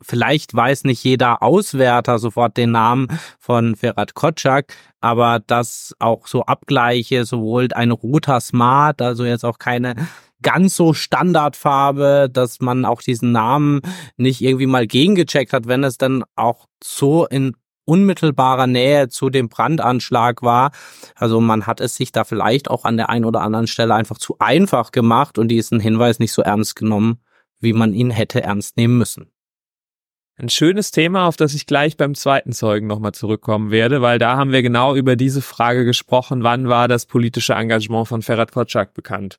vielleicht 0.00 0.54
weiß 0.54 0.84
nicht 0.84 1.02
jeder 1.04 1.42
Auswärter 1.42 2.18
sofort 2.18 2.56
den 2.56 2.72
Namen 2.72 3.08
von 3.38 3.76
Ferhat 3.76 4.14
Kotschak, 4.14 4.74
aber 5.00 5.40
dass 5.40 5.94
auch 5.98 6.26
so 6.26 6.42
Abgleiche, 6.42 7.24
sowohl 7.24 7.68
ein 7.74 7.90
roter 7.90 8.40
Smart, 8.40 9.02
also 9.02 9.24
jetzt 9.24 9.44
auch 9.44 9.58
keine 9.58 9.94
ganz 10.42 10.76
so 10.76 10.92
Standardfarbe, 10.92 12.28
dass 12.32 12.60
man 12.60 12.84
auch 12.84 13.02
diesen 13.02 13.32
Namen 13.32 13.80
nicht 14.16 14.40
irgendwie 14.40 14.66
mal 14.66 14.86
gegengecheckt 14.86 15.52
hat, 15.52 15.66
wenn 15.66 15.82
es 15.82 15.98
dann 15.98 16.22
auch 16.36 16.66
so 16.82 17.26
in 17.26 17.56
unmittelbarer 17.86 18.66
Nähe 18.66 19.08
zu 19.08 19.30
dem 19.30 19.48
Brandanschlag 19.48 20.42
war. 20.42 20.70
Also 21.16 21.40
man 21.40 21.66
hat 21.66 21.80
es 21.80 21.96
sich 21.96 22.12
da 22.12 22.24
vielleicht 22.24 22.70
auch 22.70 22.84
an 22.84 22.96
der 22.96 23.10
einen 23.10 23.24
oder 23.24 23.40
anderen 23.40 23.66
Stelle 23.66 23.94
einfach 23.94 24.18
zu 24.18 24.36
einfach 24.38 24.92
gemacht 24.92 25.38
und 25.38 25.48
diesen 25.48 25.80
Hinweis 25.80 26.18
nicht 26.18 26.32
so 26.32 26.42
ernst 26.42 26.76
genommen, 26.76 27.18
wie 27.60 27.72
man 27.72 27.92
ihn 27.92 28.10
hätte 28.10 28.42
ernst 28.42 28.76
nehmen 28.76 28.98
müssen. 28.98 29.33
Ein 30.36 30.48
schönes 30.48 30.90
Thema, 30.90 31.28
auf 31.28 31.36
das 31.36 31.54
ich 31.54 31.64
gleich 31.64 31.96
beim 31.96 32.16
zweiten 32.16 32.52
Zeugen 32.52 32.88
nochmal 32.88 33.12
zurückkommen 33.12 33.70
werde, 33.70 34.02
weil 34.02 34.18
da 34.18 34.36
haben 34.36 34.50
wir 34.50 34.62
genau 34.62 34.96
über 34.96 35.14
diese 35.14 35.42
Frage 35.42 35.84
gesprochen, 35.84 36.42
wann 36.42 36.68
war 36.68 36.88
das 36.88 37.06
politische 37.06 37.52
Engagement 37.52 38.08
von 38.08 38.20
Ferhat 38.20 38.50
Kotschak 38.50 38.94
bekannt 38.94 39.38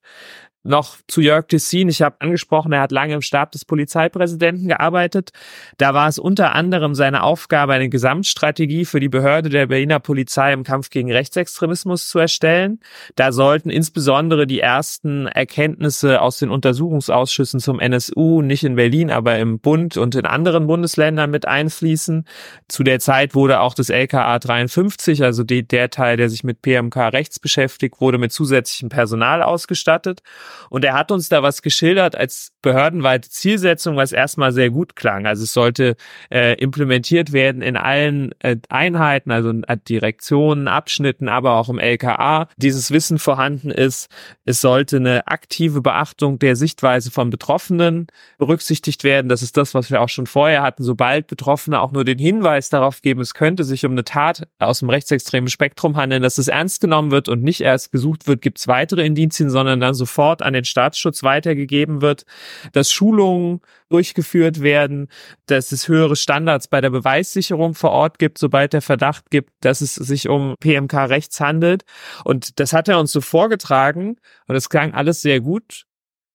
noch 0.66 0.98
zu 1.08 1.22
Jörg 1.22 1.48
Tessin. 1.48 1.90
Ich 1.90 2.02
habe 2.02 2.16
angesprochen, 2.20 2.74
er 2.74 2.82
hat 2.82 2.92
lange 2.92 3.14
im 3.14 3.22
Stab 3.22 3.52
des 3.52 3.66
Polizeipräsidenten 3.66 4.68
gearbeitet. 4.68 5.32
Da 5.78 5.94
war 5.94 6.08
es 6.08 6.20
unter 6.20 6.56
anderem 6.56 6.96
seine 6.96 7.24
Aufgabe, 7.24 7.74
eine 7.74 7.90
Gesamtstrategie 7.90 8.86
für 8.86 9.00
die 9.00 9.10
Behörde 9.10 9.50
der 9.50 9.68
Berliner 9.68 10.00
Polizei 10.00 10.54
im 10.54 10.64
Kampf 10.64 10.90
gegen 10.90 11.12
Rechtsextremismus 11.12 12.10
zu 12.10 12.20
erstellen. 12.20 12.80
Da 13.16 13.32
sollten 13.32 13.70
insbesondere 13.70 14.48
die 14.48 14.60
ersten 14.60 15.28
Erkenntnisse 15.28 16.22
aus 16.22 16.40
den 16.40 16.50
Untersuchungsausschüssen 16.50 17.60
zum 17.60 17.80
NSU, 17.80 18.42
nicht 18.42 18.64
in 18.64 18.76
Berlin, 18.76 19.12
aber 19.12 19.38
im 19.38 19.60
Bund 19.60 19.98
und 19.98 20.16
in 20.16 20.26
anderen 20.26 20.66
Bundesländern 20.66 21.30
mit 21.30 21.48
einfließen. 21.48 22.26
Zu 22.68 22.84
der 22.84 23.00
Zeit 23.00 23.36
wurde 23.36 23.60
auch 23.60 23.76
das 23.76 23.90
LKA 23.90 24.40
53, 24.40 25.24
also 25.24 25.44
die, 25.44 25.68
der 25.68 25.92
Teil, 25.92 26.18
der 26.18 26.30
sich 26.30 26.44
mit 26.44 26.64
PMK 26.64 27.14
rechts 27.14 27.40
beschäftigt, 27.40 28.02
wurde 28.02 28.18
mit 28.18 28.32
zusätzlichem 28.32 28.90
Personal 28.90 29.44
ausgestattet. 29.44 30.22
Und 30.70 30.86
er 30.86 30.94
hat 30.94 31.12
uns 31.12 31.30
da 31.30 31.44
was 31.44 31.62
geschildert 31.62 32.16
als 32.16 32.52
behördenweite 32.62 33.30
Zielsetzung, 33.30 33.96
was 33.96 34.12
erstmal 34.12 34.52
sehr 34.52 34.70
gut 34.70 34.96
klang. 34.96 35.26
Also 35.26 35.44
es 35.44 35.54
sollte 35.54 35.96
äh, 36.32 36.54
implementiert 36.56 37.32
werden 37.32 37.62
in 37.62 37.78
allen 37.78 38.34
äh, 38.40 38.58
Einheiten, 38.70 39.32
also 39.32 39.50
in 39.50 39.66
Direktionen, 39.88 40.68
Abschnitten, 40.68 41.30
aber 41.30 41.54
auch 41.54 41.70
im 41.70 41.80
LKA. 41.80 42.48
Dieses 42.58 42.92
Wissen 42.92 43.20
vorhanden 43.20 43.72
ist. 43.72 44.10
Es 44.46 44.62
sollte 44.62 44.98
eine 44.98 45.28
aktive 45.28 45.82
Beachtung 45.82 46.40
der 46.40 46.56
Sichtweise 46.56 47.12
von 47.12 47.30
Betroffenen 47.30 48.08
berücksichtigt 48.38 49.04
werden. 49.04 49.30
Das 49.30 49.42
ist 49.42 49.58
das, 49.58 49.74
was 49.74 49.92
wir 49.92 50.02
auch 50.02 50.10
schon 50.10 50.28
vorher 50.28 50.62
hatten. 50.64 50.84
Sobald 50.84 51.28
Betroffene 51.28 51.80
auch 51.80 51.92
nur 51.92 52.04
den 52.04 52.20
Hinweis 52.20 52.70
darauf 52.70 53.02
geben, 53.02 53.22
es 53.22 53.34
könnte 53.34 53.64
sich 53.64 53.86
um 53.86 53.92
eine 53.92 54.04
Tat 54.04 54.48
aus 54.60 54.80
dem 54.80 54.90
rechtsextremen 54.90 55.50
Spektrum 55.50 55.96
handeln, 55.98 56.24
dass 56.24 56.38
es 56.38 56.48
ernst 56.48 56.82
genommen 56.82 57.12
wird 57.12 57.30
und 57.30 57.44
nicht 57.44 57.62
erst 57.62 57.92
gesucht 57.92 58.28
wird, 58.28 58.42
gibt 58.42 58.60
es 58.60 58.68
weitere 58.68 59.06
Indizien, 59.06 59.50
sondern 59.50 59.80
dann 59.80 59.94
sofort 59.94 60.42
an 60.46 60.54
den 60.54 60.66
Staatsschutz 60.66 61.24
weitergegeben 61.24 62.02
wird, 62.02 62.26
dass 62.72 62.92
Schulungen 62.92 63.62
durchgeführt 63.90 64.62
werden, 64.62 65.10
dass 65.48 65.72
es 65.72 65.88
höhere 65.88 66.16
Standards 66.16 66.68
bei 66.68 66.82
der 66.82 66.90
Beweissicherung 66.90 67.74
vor 67.74 67.92
Ort 67.92 68.20
gibt, 68.20 68.38
sobald 68.38 68.74
der 68.74 68.82
Verdacht 68.82 69.30
gibt, 69.30 69.52
dass 69.62 69.82
es 69.82 69.96
sich 69.96 70.30
um 70.30 70.56
PMK-Rechts 70.60 71.40
handelt. 71.40 71.84
Und 72.24 72.60
das 72.60 72.74
hat 72.74 72.88
er 72.88 73.00
uns 73.00 73.12
so 73.12 73.22
vorgetragen 73.22 74.18
und 74.48 74.56
es 74.56 74.70
klang 74.70 74.94
alles 74.94 75.22
sehr 75.22 75.42
gut. 75.42 75.86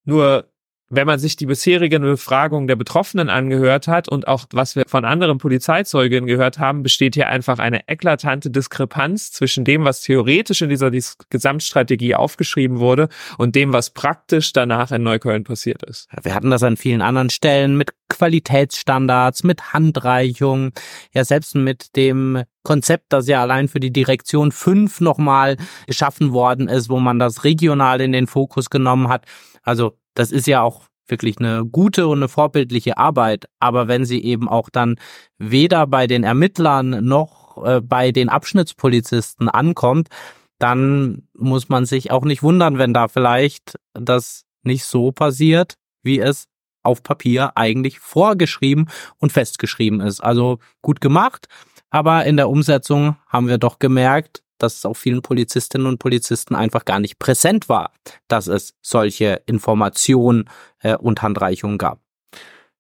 Nur 0.05 0.50
wenn 0.91 1.07
man 1.07 1.21
sich 1.21 1.37
die 1.37 1.47
bisherigen 1.47 2.03
Befragungen 2.03 2.67
der 2.67 2.75
Betroffenen 2.75 3.31
angehört 3.31 3.87
hat 3.87 4.09
und 4.09 4.27
auch 4.27 4.47
was 4.53 4.75
wir 4.75 4.85
von 4.89 5.05
anderen 5.05 5.39
Polizeizeugen 5.39 6.27
gehört 6.27 6.59
haben, 6.59 6.83
besteht 6.83 7.15
hier 7.15 7.29
einfach 7.29 7.61
eine 7.61 7.89
eklatante 7.89 8.51
Diskrepanz 8.51 9.31
zwischen 9.31 9.65
dem, 9.65 9.85
was 9.85 10.03
theoretisch 10.03 10.63
in 10.63 10.69
dieser 10.69 10.91
Gesamtstrategie 10.91 12.17
aufgeschrieben 12.17 12.81
wurde 12.81 13.09
und 13.39 13.55
dem, 13.55 13.73
was 13.73 13.91
praktisch 13.91 14.53
danach 14.53 14.91
in 14.91 15.05
Neukölln 15.05 15.45
passiert 15.45 15.85
ist. 15.85 16.09
Wir 16.23 16.35
hatten 16.35 16.51
das 16.51 16.65
an 16.65 16.77
vielen 16.77 17.03
anderen 17.03 17.31
Stellen 17.31 17.77
mit 17.77 17.93
Qualitätsstandards, 18.09 19.45
mit 19.45 19.73
Handreichung, 19.73 20.73
ja 21.15 21.25
selbst 21.25 21.55
mit 21.55 21.95
dem 21.95 22.43
Konzept, 22.63 23.13
das 23.13 23.29
ja 23.29 23.41
allein 23.41 23.69
für 23.69 23.81
die 23.81 23.93
Direktion 23.93 24.53
5 24.53 25.01
nochmal 25.01 25.57
geschaffen 25.87 26.33
worden 26.33 26.69
ist, 26.69 26.91
wo 26.91 26.99
man 26.99 27.19
das 27.19 27.45
regional 27.45 28.01
in 28.01 28.13
den 28.13 28.27
Fokus 28.27 28.69
genommen 28.69 29.09
hat. 29.09 29.25
Also 29.63 29.97
das 30.15 30.33
ist 30.33 30.47
ja 30.47 30.63
auch 30.63 30.83
wirklich 31.07 31.39
eine 31.39 31.65
gute 31.65 32.07
und 32.07 32.19
eine 32.19 32.29
vorbildliche 32.29 32.97
Arbeit. 32.99 33.47
Aber 33.59 33.89
wenn 33.89 34.05
sie 34.05 34.23
eben 34.23 34.49
auch 34.49 34.71
dann 34.71 34.97
weder 35.39 35.87
bei 35.87 36.07
den 36.07 36.25
Ermittlern 36.25 37.05
noch 37.05 37.65
äh, 37.65 37.81
bei 37.81 38.13
den 38.13 38.29
Abschnittspolizisten 38.29 39.49
ankommt, 39.49 40.09
dann 40.59 41.29
muss 41.35 41.69
man 41.69 41.87
sich 41.87 42.11
auch 42.11 42.25
nicht 42.25 42.43
wundern, 42.43 42.79
wenn 42.79 42.95
da 42.95 43.09
vielleicht 43.09 43.77
das 43.95 44.45
nicht 44.63 44.85
so 44.85 45.11
passiert, 45.11 45.75
wie 46.03 46.21
es 46.21 46.47
auf 46.83 47.03
Papier 47.03 47.57
eigentlich 47.57 47.99
vorgeschrieben 47.99 48.89
und 49.19 49.33
festgeschrieben 49.33 50.01
ist. 50.01 50.21
Also 50.21 50.59
gut 50.83 51.01
gemacht, 51.01 51.47
aber 51.91 52.25
in 52.25 52.37
der 52.37 52.49
Umsetzung 52.49 53.17
haben 53.27 53.49
wir 53.49 53.59
doch 53.59 53.79
gemerkt, 53.79 54.43
dass 54.63 54.77
es 54.77 54.85
auch 54.85 54.97
vielen 54.97 55.23
Polizistinnen 55.23 55.87
und 55.87 55.99
Polizisten 55.99 56.55
einfach 56.55 56.85
gar 56.85 57.01
nicht 57.01 57.19
präsent 57.19 57.69
war, 57.69 57.93
dass 58.29 58.47
es 58.47 58.75
solche 58.83 59.43
Informationen 59.47 60.49
äh, 60.81 60.97
und 60.97 61.23
Handreichungen 61.23 61.79
gab. 61.79 62.01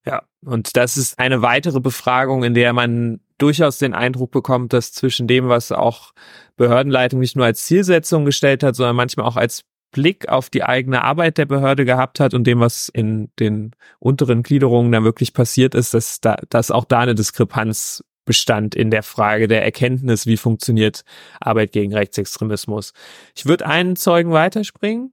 Ja, 0.06 0.22
und 0.44 0.76
das 0.76 0.96
ist 0.96 1.18
eine 1.18 1.42
weitere 1.42 1.80
Befragung, 1.80 2.42
in 2.44 2.54
der 2.54 2.72
man 2.72 3.20
durchaus 3.38 3.78
den 3.78 3.94
Eindruck 3.94 4.30
bekommt, 4.30 4.72
dass 4.72 4.92
zwischen 4.92 5.26
dem, 5.26 5.48
was 5.48 5.72
auch 5.72 6.12
Behördenleitung 6.56 7.20
nicht 7.20 7.36
nur 7.36 7.46
als 7.46 7.64
Zielsetzung 7.64 8.24
gestellt 8.24 8.62
hat, 8.62 8.76
sondern 8.76 8.96
manchmal 8.96 9.26
auch 9.26 9.36
als 9.36 9.64
Blick 9.92 10.28
auf 10.28 10.50
die 10.50 10.62
eigene 10.62 11.02
Arbeit 11.02 11.38
der 11.38 11.46
Behörde 11.46 11.84
gehabt 11.84 12.20
hat 12.20 12.32
und 12.34 12.44
dem, 12.44 12.60
was 12.60 12.88
in 12.88 13.30
den 13.38 13.72
unteren 13.98 14.42
Gliederungen 14.42 14.92
dann 14.92 15.04
wirklich 15.04 15.32
passiert 15.32 15.74
ist, 15.74 15.94
dass 15.94 16.20
da, 16.20 16.36
dass 16.48 16.70
auch 16.70 16.84
da 16.84 17.00
eine 17.00 17.14
Diskrepanz 17.14 18.04
bestand 18.30 18.76
in 18.76 18.92
der 18.92 19.02
Frage 19.02 19.48
der 19.48 19.64
Erkenntnis, 19.64 20.24
wie 20.24 20.36
funktioniert 20.36 21.02
Arbeit 21.40 21.72
gegen 21.72 21.92
Rechtsextremismus. 21.92 22.92
Ich 23.34 23.46
würde 23.46 23.66
einen 23.66 23.96
Zeugen 23.96 24.30
weiterspringen. 24.30 25.12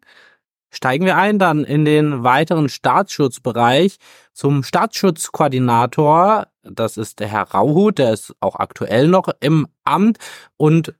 Steigen 0.69 1.03
wir 1.03 1.17
ein 1.17 1.39
dann 1.39 1.63
in 1.63 1.83
den 1.83 2.23
weiteren 2.23 2.69
Staatsschutzbereich 2.69 3.97
zum 4.33 4.61
Staatsschutzkoordinator. 4.61 6.45
Das 6.61 6.97
ist 6.97 7.19
der 7.19 7.27
Herr 7.27 7.49
Rauhut, 7.49 7.97
der 7.97 8.13
ist 8.13 8.35
auch 8.39 8.55
aktuell 8.57 9.07
noch 9.07 9.29
im 9.39 9.67
Amt 9.83 10.19
und 10.55 10.93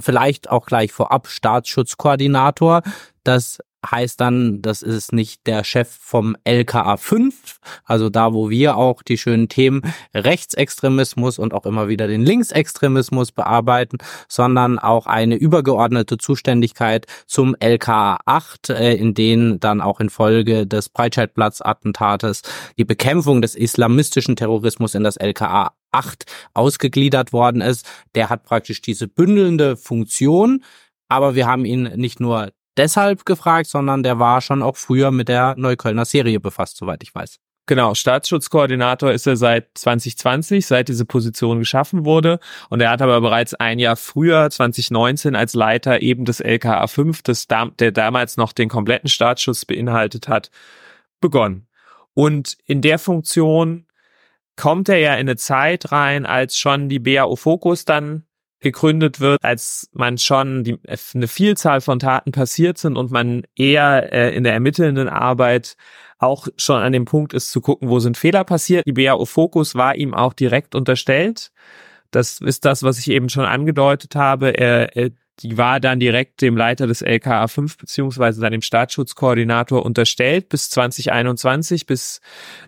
vielleicht 0.00 0.50
auch 0.50 0.66
gleich 0.66 0.90
vorab 0.90 1.28
Staatsschutzkoordinator. 1.28 2.82
Das 3.22 3.60
heißt 3.88 4.20
dann, 4.20 4.62
das 4.62 4.82
ist 4.82 5.12
nicht 5.12 5.46
der 5.46 5.64
Chef 5.64 5.88
vom 5.88 6.36
LKA 6.44 6.96
5, 6.96 7.60
also 7.84 8.10
da, 8.10 8.32
wo 8.32 8.50
wir 8.50 8.76
auch 8.76 9.02
die 9.02 9.18
schönen 9.18 9.48
Themen 9.48 9.82
Rechtsextremismus 10.14 11.38
und 11.38 11.54
auch 11.54 11.66
immer 11.66 11.88
wieder 11.88 12.06
den 12.06 12.24
Linksextremismus 12.24 13.32
bearbeiten, 13.32 13.98
sondern 14.28 14.78
auch 14.78 15.06
eine 15.06 15.36
übergeordnete 15.36 16.18
Zuständigkeit 16.18 17.06
zum 17.26 17.56
LKA 17.58 18.18
8, 18.24 18.70
äh, 18.70 18.94
in 18.94 19.14
denen 19.14 19.60
dann 19.60 19.80
auch 19.80 20.00
infolge 20.00 20.66
des 20.66 20.88
Breitscheidplatz-Attentates 20.88 22.42
die 22.78 22.84
Bekämpfung 22.84 23.42
des 23.42 23.54
islamistischen 23.54 24.36
Terrorismus 24.36 24.94
in 24.94 25.04
das 25.04 25.16
LKA 25.16 25.72
8 25.92 26.24
ausgegliedert 26.54 27.32
worden 27.32 27.60
ist. 27.60 27.86
Der 28.14 28.30
hat 28.30 28.44
praktisch 28.44 28.80
diese 28.82 29.08
bündelnde 29.08 29.76
Funktion, 29.76 30.64
aber 31.08 31.34
wir 31.34 31.46
haben 31.46 31.64
ihn 31.64 31.84
nicht 31.96 32.20
nur 32.20 32.50
deshalb 32.76 33.24
gefragt, 33.24 33.68
sondern 33.68 34.02
der 34.02 34.18
war 34.18 34.40
schon 34.40 34.62
auch 34.62 34.76
früher 34.76 35.10
mit 35.10 35.28
der 35.28 35.54
Neuköllner 35.56 36.04
Serie 36.04 36.40
befasst, 36.40 36.76
soweit 36.76 37.02
ich 37.02 37.14
weiß. 37.14 37.38
Genau, 37.70 37.94
Staatsschutzkoordinator 37.94 39.12
ist 39.12 39.28
er 39.28 39.36
seit 39.36 39.68
2020, 39.78 40.66
seit 40.66 40.88
diese 40.88 41.04
Position 41.04 41.60
geschaffen 41.60 42.04
wurde. 42.04 42.40
Und 42.68 42.80
er 42.80 42.90
hat 42.90 43.00
aber 43.00 43.20
bereits 43.20 43.54
ein 43.54 43.78
Jahr 43.78 43.94
früher, 43.94 44.50
2019, 44.50 45.36
als 45.36 45.54
Leiter 45.54 46.02
eben 46.02 46.24
des 46.24 46.40
LKA 46.40 46.88
5, 46.88 47.22
des, 47.22 47.46
der 47.46 47.92
damals 47.92 48.36
noch 48.36 48.52
den 48.52 48.68
kompletten 48.68 49.08
Staatsschutz 49.08 49.64
beinhaltet 49.66 50.26
hat, 50.26 50.50
begonnen. 51.20 51.68
Und 52.14 52.58
in 52.64 52.80
der 52.80 52.98
Funktion 52.98 53.86
kommt 54.56 54.88
er 54.88 54.98
ja 54.98 55.14
in 55.14 55.20
eine 55.20 55.36
Zeit 55.36 55.92
rein, 55.92 56.26
als 56.26 56.58
schon 56.58 56.88
die 56.88 56.98
BAO 56.98 57.36
Fokus 57.36 57.84
dann 57.84 58.24
gegründet 58.60 59.20
wird, 59.20 59.42
als 59.42 59.88
man 59.92 60.18
schon 60.18 60.64
die, 60.64 60.78
eine 61.14 61.28
Vielzahl 61.28 61.80
von 61.80 61.98
Taten 61.98 62.32
passiert 62.32 62.78
sind 62.78 62.96
und 62.96 63.10
man 63.10 63.42
eher 63.56 64.12
äh, 64.12 64.34
in 64.34 64.44
der 64.44 64.52
ermittelnden 64.52 65.08
Arbeit 65.08 65.76
auch 66.18 66.48
schon 66.56 66.82
an 66.82 66.92
dem 66.92 67.06
Punkt 67.06 67.32
ist 67.32 67.50
zu 67.50 67.60
gucken, 67.60 67.88
wo 67.88 67.98
sind 67.98 68.18
Fehler 68.18 68.44
passiert. 68.44 68.84
Die 68.86 68.92
BAO 68.92 69.24
Fokus 69.24 69.74
war 69.74 69.96
ihm 69.96 70.12
auch 70.12 70.34
direkt 70.34 70.74
unterstellt. 70.74 71.50
Das 72.10 72.40
ist 72.40 72.64
das, 72.64 72.82
was 72.82 72.98
ich 72.98 73.10
eben 73.10 73.30
schon 73.30 73.44
angedeutet 73.44 74.14
habe. 74.16 74.50
Er, 74.50 74.96
er 74.96 75.10
die 75.42 75.56
war 75.56 75.80
dann 75.80 76.00
direkt 76.00 76.42
dem 76.42 76.56
Leiter 76.56 76.86
des 76.86 77.02
LKA 77.02 77.48
5 77.48 77.78
beziehungsweise 77.78 78.40
dann 78.40 78.52
dem 78.52 78.62
Staatsschutzkoordinator 78.62 79.84
unterstellt 79.84 80.48
bis 80.48 80.70
2021. 80.70 81.86
Bis 81.86 82.20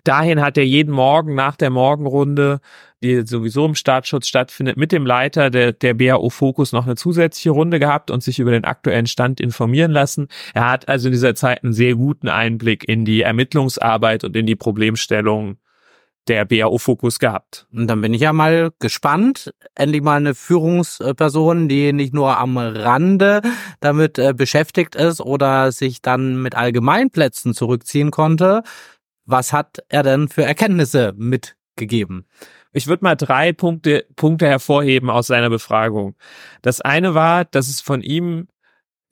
dahin 0.03 0.41
hat 0.41 0.57
er 0.57 0.65
jeden 0.65 0.93
Morgen 0.93 1.35
nach 1.35 1.55
der 1.55 1.69
Morgenrunde, 1.69 2.59
die 3.03 3.25
sowieso 3.27 3.65
im 3.65 3.75
Staatsschutz 3.75 4.27
stattfindet, 4.27 4.77
mit 4.77 4.91
dem 4.91 5.05
Leiter 5.05 5.49
der, 5.49 5.73
der 5.73 5.93
BAO 5.93 6.29
Fokus 6.29 6.71
noch 6.71 6.85
eine 6.85 6.95
zusätzliche 6.95 7.51
Runde 7.51 7.79
gehabt 7.79 8.09
und 8.09 8.23
sich 8.23 8.39
über 8.39 8.51
den 8.51 8.63
aktuellen 8.63 9.07
Stand 9.07 9.39
informieren 9.39 9.91
lassen. 9.91 10.27
Er 10.53 10.69
hat 10.69 10.87
also 10.87 11.09
in 11.09 11.13
dieser 11.13 11.35
Zeit 11.35 11.63
einen 11.63 11.73
sehr 11.73 11.95
guten 11.95 12.29
Einblick 12.29 12.87
in 12.87 13.05
die 13.05 13.21
Ermittlungsarbeit 13.21 14.23
und 14.23 14.35
in 14.35 14.45
die 14.45 14.55
Problemstellung 14.55 15.57
der 16.27 16.45
BAO-Fokus 16.45 17.19
gehabt. 17.19 17.67
Und 17.73 17.87
dann 17.87 18.01
bin 18.01 18.13
ich 18.13 18.21
ja 18.21 18.33
mal 18.33 18.71
gespannt. 18.79 19.53
Endlich 19.75 20.01
mal 20.01 20.17
eine 20.17 20.35
Führungsperson, 20.35 21.67
die 21.67 21.93
nicht 21.93 22.13
nur 22.13 22.37
am 22.37 22.57
Rande 22.57 23.41
damit 23.79 24.17
äh, 24.19 24.33
beschäftigt 24.33 24.95
ist 24.95 25.21
oder 25.21 25.71
sich 25.71 26.01
dann 26.01 26.41
mit 26.41 26.55
Allgemeinplätzen 26.55 27.53
zurückziehen 27.53 28.11
konnte. 28.11 28.63
Was 29.25 29.53
hat 29.53 29.79
er 29.89 30.03
denn 30.03 30.27
für 30.27 30.43
Erkenntnisse 30.43 31.13
mitgegeben? 31.15 32.25
Ich 32.71 32.87
würde 32.87 33.03
mal 33.03 33.15
drei 33.15 33.53
Punkte, 33.53 34.05
Punkte 34.15 34.47
hervorheben 34.47 35.09
aus 35.09 35.27
seiner 35.27 35.49
Befragung. 35.49 36.15
Das 36.61 36.81
eine 36.81 37.13
war, 37.13 37.45
dass 37.45 37.69
es 37.69 37.81
von 37.81 38.01
ihm 38.01 38.47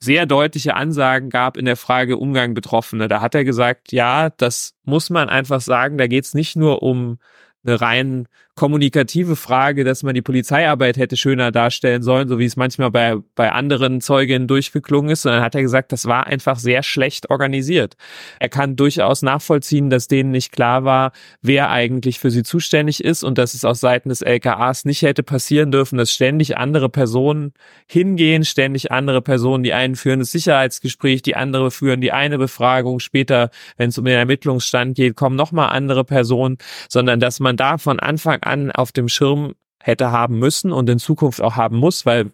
sehr 0.02 0.26
deutliche 0.26 0.74
Ansagen 0.74 1.30
gab 1.30 1.56
in 1.56 1.64
der 1.64 1.76
Frage 1.76 2.16
Umgang 2.16 2.54
Betroffene. 2.54 3.06
Da 3.06 3.20
hat 3.20 3.36
er 3.36 3.44
gesagt, 3.44 3.92
ja, 3.92 4.30
das 4.30 4.74
muss 4.82 5.10
man 5.10 5.28
einfach 5.28 5.60
sagen, 5.60 5.96
da 5.96 6.08
geht 6.08 6.24
es 6.24 6.34
nicht 6.34 6.56
nur 6.56 6.82
um 6.82 7.18
eine 7.64 7.80
rein 7.80 8.26
kommunikative 8.54 9.34
Frage, 9.34 9.82
dass 9.82 10.02
man 10.02 10.14
die 10.14 10.20
Polizeiarbeit 10.20 10.98
hätte 10.98 11.16
schöner 11.16 11.50
darstellen 11.52 12.02
sollen, 12.02 12.28
so 12.28 12.38
wie 12.38 12.44
es 12.44 12.56
manchmal 12.56 12.90
bei, 12.90 13.16
bei 13.34 13.50
anderen 13.50 14.02
Zeuginnen 14.02 14.46
durchgeklungen 14.46 15.10
ist, 15.10 15.22
sondern 15.22 15.42
hat 15.42 15.54
er 15.54 15.62
gesagt, 15.62 15.90
das 15.90 16.04
war 16.04 16.26
einfach 16.26 16.58
sehr 16.58 16.82
schlecht 16.82 17.30
organisiert. 17.30 17.96
Er 18.40 18.50
kann 18.50 18.76
durchaus 18.76 19.22
nachvollziehen, 19.22 19.88
dass 19.88 20.06
denen 20.06 20.32
nicht 20.32 20.52
klar 20.52 20.84
war, 20.84 21.12
wer 21.40 21.70
eigentlich 21.70 22.18
für 22.18 22.30
sie 22.30 22.42
zuständig 22.42 23.02
ist 23.02 23.24
und 23.24 23.38
dass 23.38 23.54
es 23.54 23.64
aus 23.64 23.80
Seiten 23.80 24.10
des 24.10 24.20
LKAs 24.20 24.84
nicht 24.84 25.00
hätte 25.00 25.22
passieren 25.22 25.72
dürfen, 25.72 25.96
dass 25.96 26.12
ständig 26.12 26.58
andere 26.58 26.90
Personen 26.90 27.54
hingehen, 27.86 28.44
ständig 28.44 28.92
andere 28.92 29.22
Personen, 29.22 29.64
die 29.64 29.72
einen 29.72 29.96
führen 29.96 30.18
das 30.18 30.30
Sicherheitsgespräch, 30.30 31.22
die 31.22 31.36
andere 31.36 31.70
führen 31.70 32.02
die 32.02 32.12
eine 32.12 32.36
Befragung, 32.36 33.00
später, 33.00 33.48
wenn 33.78 33.88
es 33.88 33.96
um 33.96 34.04
den 34.04 34.18
Ermittlungsstand 34.18 34.94
geht, 34.94 35.16
kommen 35.16 35.36
nochmal 35.36 35.70
andere 35.70 36.04
Personen, 36.04 36.58
sondern 36.90 37.18
dass 37.18 37.40
man 37.40 37.56
da 37.56 37.78
von 37.78 37.98
Anfang 37.98 38.41
an 38.42 38.70
auf 38.70 38.92
dem 38.92 39.08
Schirm 39.08 39.54
hätte 39.80 40.12
haben 40.12 40.38
müssen 40.38 40.72
und 40.72 40.88
in 40.88 40.98
Zukunft 40.98 41.40
auch 41.40 41.56
haben 41.56 41.76
muss, 41.76 42.06
weil 42.06 42.32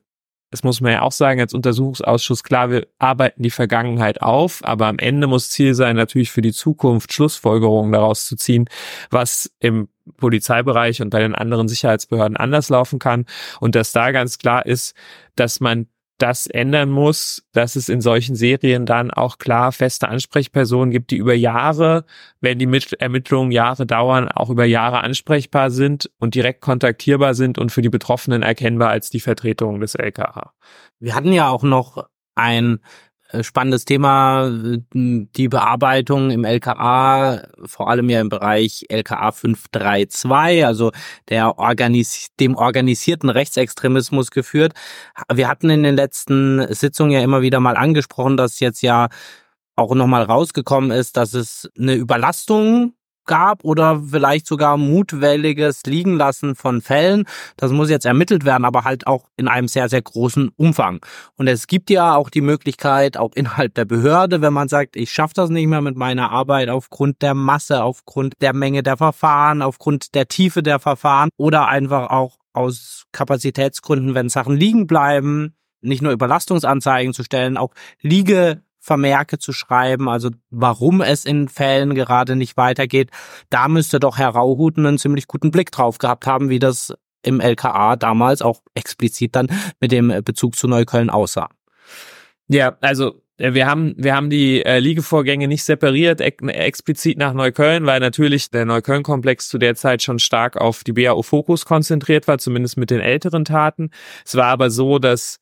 das 0.50 0.62
muss 0.62 0.80
man 0.80 0.92
ja 0.92 1.02
auch 1.02 1.12
sagen, 1.12 1.40
als 1.40 1.52
Untersuchungsausschuss, 1.52 2.42
klar, 2.42 2.70
wir 2.70 2.86
arbeiten 2.98 3.42
die 3.42 3.50
Vergangenheit 3.50 4.22
auf, 4.22 4.64
aber 4.64 4.86
am 4.86 4.98
Ende 4.98 5.26
muss 5.26 5.50
Ziel 5.50 5.74
sein, 5.74 5.96
natürlich 5.96 6.30
für 6.30 6.40
die 6.40 6.52
Zukunft 6.52 7.12
Schlussfolgerungen 7.12 7.92
daraus 7.92 8.26
zu 8.26 8.34
ziehen, 8.36 8.66
was 9.10 9.50
im 9.60 9.88
Polizeibereich 10.16 11.02
und 11.02 11.10
bei 11.10 11.20
den 11.20 11.34
anderen 11.34 11.68
Sicherheitsbehörden 11.68 12.38
anders 12.38 12.70
laufen 12.70 12.98
kann. 12.98 13.26
Und 13.60 13.74
dass 13.74 13.92
da 13.92 14.10
ganz 14.10 14.38
klar 14.38 14.64
ist, 14.64 14.96
dass 15.36 15.60
man 15.60 15.86
das 16.18 16.46
ändern 16.48 16.90
muss, 16.90 17.44
dass 17.52 17.76
es 17.76 17.88
in 17.88 18.00
solchen 18.00 18.34
Serien 18.34 18.86
dann 18.86 19.10
auch 19.10 19.38
klar 19.38 19.72
feste 19.72 20.08
Ansprechpersonen 20.08 20.90
gibt, 20.90 21.10
die 21.12 21.16
über 21.16 21.34
Jahre, 21.34 22.04
wenn 22.40 22.58
die 22.58 22.68
Ermittlungen 22.98 23.52
Jahre 23.52 23.86
dauern, 23.86 24.28
auch 24.28 24.50
über 24.50 24.64
Jahre 24.64 25.00
ansprechbar 25.00 25.70
sind 25.70 26.10
und 26.18 26.34
direkt 26.34 26.60
kontaktierbar 26.60 27.34
sind 27.34 27.58
und 27.58 27.70
für 27.70 27.82
die 27.82 27.88
Betroffenen 27.88 28.42
erkennbar 28.42 28.90
als 28.90 29.10
die 29.10 29.20
Vertretung 29.20 29.80
des 29.80 29.94
LKH. 29.94 30.52
Wir 30.98 31.14
hatten 31.14 31.32
ja 31.32 31.48
auch 31.48 31.62
noch 31.62 32.08
ein 32.34 32.80
spannendes 33.42 33.84
Thema, 33.84 34.48
äh, 34.48 34.78
die 34.94 35.48
Bearbeitung 35.48 36.30
im 36.30 36.44
LKA, 36.44 37.42
vor 37.64 37.90
allem 37.90 38.08
ja 38.10 38.20
im 38.20 38.28
Bereich 38.28 38.86
LKA 38.88 39.32
532, 39.32 40.64
also 40.64 40.92
der 41.28 41.58
organis 41.58 42.28
dem 42.40 42.56
organisierten 42.56 43.30
Rechtsextremismus 43.30 44.30
geführt. 44.30 44.72
Wir 45.32 45.48
hatten 45.48 45.70
in 45.70 45.82
den 45.82 45.96
letzten 45.96 46.72
Sitzungen 46.74 47.12
ja 47.12 47.20
immer 47.20 47.42
wieder 47.42 47.60
mal 47.60 47.76
angesprochen, 47.76 48.36
dass 48.36 48.60
jetzt 48.60 48.82
ja 48.82 49.08
auch 49.76 49.94
nochmal 49.94 50.22
rausgekommen 50.24 50.90
ist, 50.90 51.16
dass 51.16 51.34
es 51.34 51.70
eine 51.78 51.94
Überlastung 51.94 52.94
gab 53.28 53.62
oder 53.62 54.02
vielleicht 54.10 54.48
sogar 54.48 54.76
mutwilliges 54.76 55.82
Liegenlassen 55.86 56.56
von 56.56 56.80
Fällen. 56.80 57.26
Das 57.56 57.70
muss 57.70 57.90
jetzt 57.90 58.06
ermittelt 58.06 58.44
werden, 58.44 58.64
aber 58.64 58.82
halt 58.82 59.06
auch 59.06 59.28
in 59.36 59.46
einem 59.46 59.68
sehr, 59.68 59.88
sehr 59.88 60.02
großen 60.02 60.50
Umfang. 60.56 60.98
Und 61.36 61.46
es 61.46 61.68
gibt 61.68 61.90
ja 61.90 62.16
auch 62.16 62.30
die 62.30 62.40
Möglichkeit, 62.40 63.16
auch 63.16 63.30
innerhalb 63.34 63.74
der 63.74 63.84
Behörde, 63.84 64.42
wenn 64.42 64.52
man 64.52 64.66
sagt, 64.66 64.96
ich 64.96 65.12
schaffe 65.12 65.34
das 65.34 65.50
nicht 65.50 65.68
mehr 65.68 65.82
mit 65.82 65.96
meiner 65.96 66.32
Arbeit 66.32 66.70
aufgrund 66.70 67.22
der 67.22 67.34
Masse, 67.34 67.84
aufgrund 67.84 68.34
der 68.40 68.52
Menge 68.52 68.82
der 68.82 68.96
Verfahren, 68.96 69.62
aufgrund 69.62 70.16
der 70.16 70.26
Tiefe 70.26 70.64
der 70.64 70.80
Verfahren 70.80 71.28
oder 71.36 71.68
einfach 71.68 72.10
auch 72.10 72.38
aus 72.52 73.04
Kapazitätsgründen, 73.12 74.14
wenn 74.14 74.28
Sachen 74.28 74.56
liegen 74.56 74.86
bleiben, 74.88 75.54
nicht 75.80 76.02
nur 76.02 76.12
Überlastungsanzeigen 76.12 77.12
zu 77.12 77.22
stellen, 77.22 77.56
auch 77.56 77.72
Liege 78.00 78.62
Vermerke 78.88 79.38
zu 79.38 79.52
schreiben, 79.52 80.08
also 80.08 80.30
warum 80.50 81.02
es 81.02 81.26
in 81.26 81.48
Fällen 81.48 81.94
gerade 81.94 82.36
nicht 82.36 82.56
weitergeht. 82.56 83.10
Da 83.50 83.68
müsste 83.68 84.00
doch 84.00 84.16
Herr 84.16 84.30
Rauhuten 84.30 84.86
einen 84.86 84.98
ziemlich 84.98 85.28
guten 85.28 85.50
Blick 85.50 85.70
drauf 85.70 85.98
gehabt 85.98 86.26
haben, 86.26 86.48
wie 86.48 86.58
das 86.58 86.94
im 87.22 87.40
LKA 87.40 87.96
damals 87.96 88.40
auch 88.40 88.62
explizit 88.74 89.36
dann 89.36 89.48
mit 89.78 89.92
dem 89.92 90.08
Bezug 90.24 90.56
zu 90.56 90.68
Neukölln 90.68 91.10
aussah. 91.10 91.50
Ja, 92.48 92.78
also 92.80 93.20
äh, 93.36 93.52
wir 93.52 93.66
haben, 93.66 93.94
wir 93.98 94.16
haben 94.16 94.30
die 94.30 94.64
äh, 94.64 94.78
Liegevorgänge 94.78 95.48
nicht 95.48 95.64
separiert, 95.64 96.22
ex 96.22 96.42
explizit 96.46 97.18
nach 97.18 97.34
Neukölln, 97.34 97.84
weil 97.84 98.00
natürlich 98.00 98.50
der 98.50 98.64
Neukölln-Komplex 98.64 99.48
zu 99.48 99.58
der 99.58 99.74
Zeit 99.74 100.02
schon 100.02 100.18
stark 100.18 100.56
auf 100.56 100.82
die 100.82 100.92
BAO-Fokus 100.92 101.66
konzentriert 101.66 102.26
war, 102.26 102.38
zumindest 102.38 102.78
mit 102.78 102.90
den 102.90 103.00
älteren 103.00 103.44
Taten. 103.44 103.90
Es 104.24 104.34
war 104.34 104.46
aber 104.46 104.70
so, 104.70 104.98
dass 104.98 105.40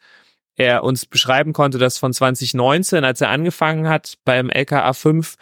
er 0.57 0.85
uns 0.85 1.07
beschreiben 1.07 1.53
konnte, 1.53 1.79
dass 1.79 1.99
von 1.99 2.13
2019, 2.13 3.05
als 3.05 3.21
er 3.21 3.31
angefangen 3.31 3.89
hat 3.89 4.15
beim 4.25 4.51
LKA 4.51 4.93
5, 4.93 5.37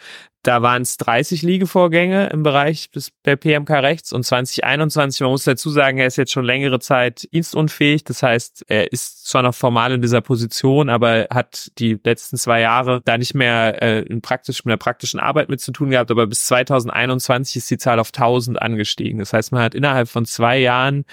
da 0.45 0.61
waren 0.61 0.83
es 0.83 0.97
30 0.97 1.41
Liegevorgänge 1.41 2.27
im 2.27 2.43
Bereich 2.43 2.91
des, 2.91 3.11
der 3.25 3.35
PMK 3.35 3.71
rechts 3.71 4.13
und 4.13 4.23
2021, 4.23 5.21
man 5.21 5.31
muss 5.31 5.43
dazu 5.43 5.71
sagen, 5.71 5.97
er 5.97 6.05
ist 6.05 6.17
jetzt 6.17 6.31
schon 6.31 6.45
längere 6.45 6.79
Zeit 6.79 7.27
dienstunfähig. 7.33 8.03
Das 8.03 8.21
heißt, 8.21 8.65
er 8.67 8.91
ist 8.91 9.25
zwar 9.25 9.41
noch 9.41 9.55
formal 9.55 9.91
in 9.93 10.01
dieser 10.01 10.21
Position, 10.21 10.89
aber 10.89 11.27
hat 11.31 11.71
die 11.79 11.99
letzten 12.03 12.37
zwei 12.37 12.61
Jahre 12.61 13.01
da 13.05 13.17
nicht 13.17 13.33
mehr 13.33 13.81
äh, 13.81 14.01
in 14.01 14.21
praktisch, 14.21 14.63
mit 14.65 14.71
der 14.71 14.77
praktischen 14.77 15.19
Arbeit 15.19 15.49
mit 15.49 15.61
zu 15.61 15.71
tun 15.71 15.89
gehabt. 15.89 16.11
Aber 16.11 16.27
bis 16.27 16.45
2021 16.45 17.57
ist 17.57 17.71
die 17.71 17.79
Zahl 17.79 17.99
auf 17.99 18.09
1000 18.09 18.61
angestiegen. 18.61 19.17
Das 19.17 19.33
heißt, 19.33 19.51
man 19.51 19.63
hat 19.63 19.73
innerhalb 19.73 20.07
von 20.09 20.25
zwei 20.25 20.59
Jahren 20.59 21.05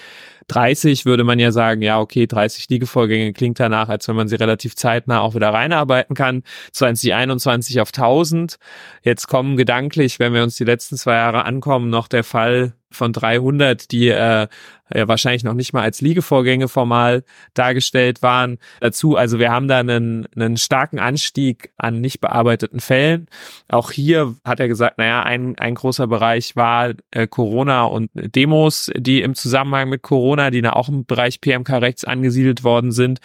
30 0.49 1.07
würde 1.07 1.25
man 1.25 1.39
ja 1.39 1.53
sagen, 1.53 1.83
ja, 1.83 1.99
okay, 1.99 2.27
30 2.27 2.69
Liegevorgänge 2.69 3.33
klingt 3.33 3.61
danach, 3.61 3.89
als 3.89 4.09
wenn 4.09 4.17
man 4.17 4.29
sie 4.29 4.37
relativ 4.37 4.77
zeitnah 4.77 5.21
auch 5.21 5.35
wieder 5.35 5.49
reinarbeiten 5.49 6.15
kann. 6.15 6.43
2021 6.73 7.81
auf 7.81 7.89
1000. 7.89 8.57
Jetzt 9.03 9.22
kommen 9.27 9.57
gedanklich, 9.57 10.19
wenn 10.19 10.35
wir 10.35 10.43
uns 10.43 10.57
die 10.57 10.65
letzten 10.65 10.97
zwei 10.97 11.15
Jahre 11.15 11.45
ankommen, 11.45 11.91
noch 11.91 12.09
der 12.09 12.25
Fall 12.25 12.75
von 12.91 13.13
300, 13.13 13.91
die 13.91 14.09
äh, 14.09 14.49
ja, 14.95 15.09
wahrscheinlich 15.09 15.45
noch 15.45 15.55
nicht 15.55 15.73
mal 15.73 15.83
als 15.83 16.01
Liegevorgänge 16.01 16.69
formal 16.69 17.25
dargestellt 17.55 18.23
waren. 18.23 18.59
Dazu, 18.81 19.17
also 19.17 19.39
wir 19.39 19.51
haben 19.51 19.69
da 19.69 19.79
einen, 19.79 20.27
einen 20.35 20.57
starken 20.57 20.99
Anstieg 20.99 21.73
an 21.77 22.01
nicht 22.01 22.21
bearbeiteten 22.21 22.81
Fällen. 22.81 23.27
Auch 23.69 23.91
hier 23.91 24.35
hat 24.45 24.61
er 24.61 24.69
gesagt, 24.69 24.99
naja, 24.99 25.23
ein, 25.23 25.59
ein 25.59 25.75
großer 25.75 26.07
Bereich 26.07 26.57
war 26.57 26.93
äh, 27.11 27.27
Corona 27.27 27.85
und 27.85 28.11
Demos, 28.15 28.91
die 28.97 29.23
im 29.23 29.35
Zusammenhang 29.35 29.89
mit 29.89 30.03
Corona, 30.03 30.51
die 30.51 30.63
da 30.63 30.73
auch 30.73 30.89
im 30.89 31.05
Bereich 31.07 31.41
PMK 31.41 31.71
rechts 31.81 32.05
angesiedelt 32.05 32.65
worden 32.65 32.93
sind. 32.93 33.21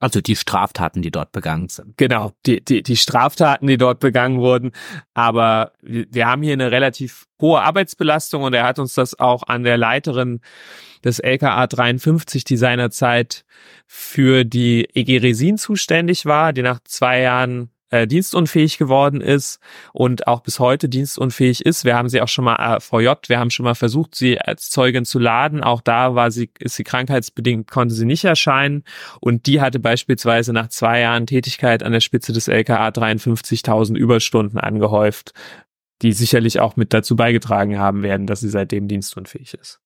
Also 0.00 0.20
die 0.20 0.36
Straftaten, 0.36 1.02
die 1.02 1.10
dort 1.10 1.32
begangen 1.32 1.68
sind. 1.68 1.96
Genau, 1.96 2.32
die, 2.46 2.64
die, 2.64 2.82
die 2.82 2.96
Straftaten, 2.96 3.66
die 3.66 3.78
dort 3.78 4.00
begangen 4.00 4.38
wurden. 4.38 4.72
Aber 5.14 5.72
wir, 5.82 6.06
wir 6.10 6.26
haben 6.26 6.42
hier 6.42 6.52
eine 6.52 6.70
relativ 6.70 7.26
hohe 7.40 7.60
Arbeitsbelastung 7.60 8.42
und 8.44 8.54
er 8.54 8.64
hat 8.64 8.78
uns 8.78 8.94
das 8.94 9.18
auch 9.18 9.42
an 9.42 9.64
der 9.64 9.76
Leiterin 9.76 10.40
des 11.04 11.18
LKA 11.18 11.66
53, 11.66 12.44
die 12.44 12.56
seinerzeit 12.56 13.44
für 13.86 14.44
die 14.44 14.88
EG 14.94 15.18
Resin 15.18 15.58
zuständig 15.58 16.26
war, 16.26 16.52
die 16.52 16.62
nach 16.62 16.80
zwei 16.84 17.20
Jahren 17.20 17.70
äh, 17.92 18.06
dienstunfähig 18.06 18.78
geworden 18.78 19.20
ist 19.20 19.60
und 19.92 20.26
auch 20.26 20.40
bis 20.40 20.58
heute 20.58 20.88
dienstunfähig 20.88 21.64
ist. 21.64 21.84
Wir 21.84 21.94
haben 21.94 22.08
sie 22.08 22.22
auch 22.22 22.28
schon 22.28 22.46
mal 22.46 22.76
äh, 22.76 22.80
VJ, 22.80 23.28
wir 23.28 23.38
haben 23.38 23.50
schon 23.50 23.64
mal 23.64 23.74
versucht, 23.74 24.14
sie 24.14 24.40
als 24.40 24.70
Zeugin 24.70 25.04
zu 25.04 25.18
laden. 25.18 25.62
Auch 25.62 25.82
da 25.82 26.14
war 26.14 26.30
sie, 26.30 26.50
ist 26.58 26.76
sie 26.76 26.84
krankheitsbedingt, 26.84 27.70
konnte 27.70 27.94
sie 27.94 28.06
nicht 28.06 28.24
erscheinen. 28.24 28.82
Und 29.20 29.46
die 29.46 29.60
hatte 29.60 29.78
beispielsweise 29.78 30.54
nach 30.54 30.68
zwei 30.68 31.00
Jahren 31.00 31.26
Tätigkeit 31.26 31.82
an 31.82 31.92
der 31.92 32.00
Spitze 32.00 32.32
des 32.32 32.48
LKA 32.48 32.88
53.000 32.88 33.96
Überstunden 33.96 34.58
angehäuft, 34.58 35.34
die 36.00 36.12
sicherlich 36.12 36.60
auch 36.60 36.76
mit 36.76 36.94
dazu 36.94 37.14
beigetragen 37.14 37.78
haben 37.78 38.02
werden, 38.02 38.26
dass 38.26 38.40
sie 38.40 38.48
seitdem 38.48 38.88
dienstunfähig 38.88 39.54
ist. 39.54 39.80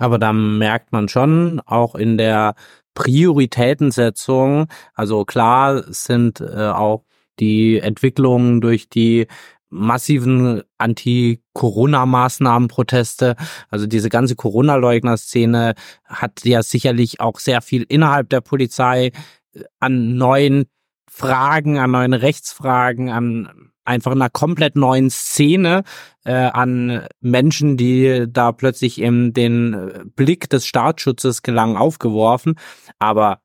Aber 0.00 0.18
da 0.18 0.32
merkt 0.32 0.90
man 0.92 1.08
schon 1.08 1.60
auch 1.66 1.94
in 1.94 2.16
der 2.16 2.54
Prioritätensetzung, 2.94 4.68
also 4.94 5.26
klar 5.26 5.84
sind 5.92 6.40
äh, 6.40 6.68
auch 6.68 7.04
die 7.38 7.78
Entwicklungen 7.78 8.62
durch 8.62 8.88
die 8.88 9.26
massiven 9.68 10.62
Anti-Corona-Maßnahmen-Proteste, 10.78 13.36
also 13.68 13.86
diese 13.86 14.08
ganze 14.08 14.36
Corona-Leugner-Szene 14.36 15.74
hat 16.06 16.44
ja 16.44 16.62
sicherlich 16.62 17.20
auch 17.20 17.38
sehr 17.38 17.60
viel 17.60 17.84
innerhalb 17.88 18.30
der 18.30 18.40
Polizei 18.40 19.12
äh, 19.52 19.64
an 19.80 20.16
neuen 20.16 20.64
Fragen, 21.10 21.78
an 21.78 21.90
neuen 21.90 22.14
Rechtsfragen, 22.14 23.10
an 23.10 23.69
einfach 23.90 24.12
einer 24.12 24.30
komplett 24.30 24.76
neuen 24.76 25.10
Szene 25.10 25.82
äh, 26.24 26.32
an 26.32 27.06
Menschen, 27.20 27.76
die 27.76 28.26
da 28.28 28.52
plötzlich 28.52 29.00
in 29.00 29.32
den 29.32 29.74
äh, 29.74 30.04
Blick 30.16 30.48
des 30.48 30.66
Staatsschutzes 30.66 31.42
gelangen, 31.42 31.76
aufgeworfen. 31.76 32.54
Aber 32.98 33.40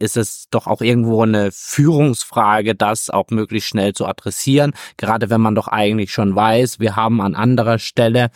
ist 0.00 0.16
es 0.16 0.48
doch 0.50 0.66
auch 0.66 0.80
irgendwo 0.80 1.22
eine 1.22 1.50
Führungsfrage, 1.52 2.74
das 2.74 3.08
auch 3.08 3.30
möglichst 3.30 3.68
schnell 3.68 3.94
zu 3.94 4.06
adressieren, 4.06 4.72
gerade 4.96 5.30
wenn 5.30 5.40
man 5.40 5.54
doch 5.54 5.68
eigentlich 5.68 6.12
schon 6.12 6.34
weiß, 6.34 6.80
wir 6.80 6.96
haben 6.96 7.20
an 7.20 7.34
anderer 7.34 7.78
Stelle 7.78 8.30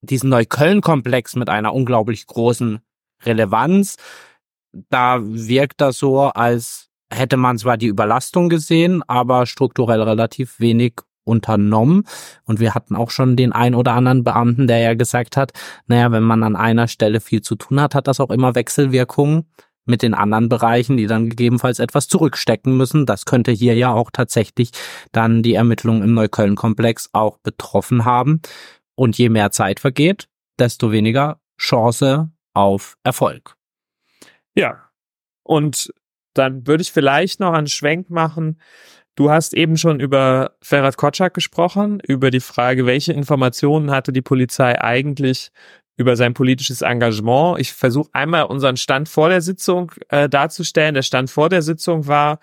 diesen 0.00 0.30
Neukölln-Komplex 0.30 1.36
mit 1.36 1.48
einer 1.48 1.74
unglaublich 1.74 2.26
großen 2.26 2.80
Relevanz. 3.24 3.96
Da 4.72 5.18
wirkt 5.20 5.80
das 5.80 5.98
so, 5.98 6.22
als 6.22 6.88
hätte 7.12 7.36
man 7.36 7.58
zwar 7.58 7.76
die 7.76 7.86
Überlastung 7.86 8.48
gesehen, 8.48 9.02
aber 9.06 9.46
strukturell 9.46 10.02
relativ 10.02 10.58
wenig 10.60 10.94
unternommen. 11.24 12.04
Und 12.44 12.60
wir 12.60 12.74
hatten 12.74 12.96
auch 12.96 13.10
schon 13.10 13.36
den 13.36 13.52
ein 13.52 13.74
oder 13.74 13.92
anderen 13.92 14.24
Beamten, 14.24 14.66
der 14.66 14.78
ja 14.78 14.94
gesagt 14.94 15.36
hat, 15.36 15.52
naja, 15.86 16.10
wenn 16.10 16.22
man 16.22 16.42
an 16.42 16.56
einer 16.56 16.88
Stelle 16.88 17.20
viel 17.20 17.42
zu 17.42 17.54
tun 17.54 17.80
hat, 17.80 17.94
hat 17.94 18.08
das 18.08 18.20
auch 18.20 18.30
immer 18.30 18.54
Wechselwirkungen 18.54 19.46
mit 19.84 20.02
den 20.02 20.14
anderen 20.14 20.48
Bereichen, 20.48 20.96
die 20.96 21.06
dann 21.06 21.28
gegebenenfalls 21.28 21.78
etwas 21.78 22.08
zurückstecken 22.08 22.76
müssen. 22.76 23.06
Das 23.06 23.24
könnte 23.24 23.50
hier 23.50 23.74
ja 23.74 23.92
auch 23.92 24.10
tatsächlich 24.12 24.70
dann 25.10 25.42
die 25.42 25.54
Ermittlungen 25.54 26.02
im 26.02 26.14
Neukölln-Komplex 26.14 27.10
auch 27.12 27.38
betroffen 27.38 28.04
haben. 28.04 28.40
Und 28.94 29.18
je 29.18 29.28
mehr 29.28 29.50
Zeit 29.50 29.80
vergeht, 29.80 30.28
desto 30.58 30.92
weniger 30.92 31.40
Chance 31.58 32.30
auf 32.54 32.96
Erfolg. 33.02 33.56
Ja. 34.54 34.90
Und 35.42 35.92
dann 36.34 36.66
würde 36.66 36.82
ich 36.82 36.92
vielleicht 36.92 37.40
noch 37.40 37.52
einen 37.52 37.66
Schwenk 37.66 38.10
machen. 38.10 38.58
Du 39.14 39.30
hast 39.30 39.52
eben 39.52 39.76
schon 39.76 40.00
über 40.00 40.52
Ferhat 40.62 40.96
Kotschak 40.96 41.34
gesprochen, 41.34 42.00
über 42.06 42.30
die 42.30 42.40
Frage, 42.40 42.86
welche 42.86 43.12
Informationen 43.12 43.90
hatte 43.90 44.12
die 44.12 44.22
Polizei 44.22 44.80
eigentlich 44.80 45.50
über 45.96 46.16
sein 46.16 46.34
politisches 46.34 46.80
Engagement. 46.80 47.60
Ich 47.60 47.72
versuche 47.72 48.08
einmal 48.12 48.44
unseren 48.44 48.76
Stand 48.76 49.08
vor 49.08 49.28
der 49.28 49.42
Sitzung 49.42 49.92
äh, 50.08 50.28
darzustellen. 50.28 50.94
Der 50.94 51.02
Stand 51.02 51.30
vor 51.30 51.50
der 51.50 51.62
Sitzung 51.62 52.06
war, 52.06 52.38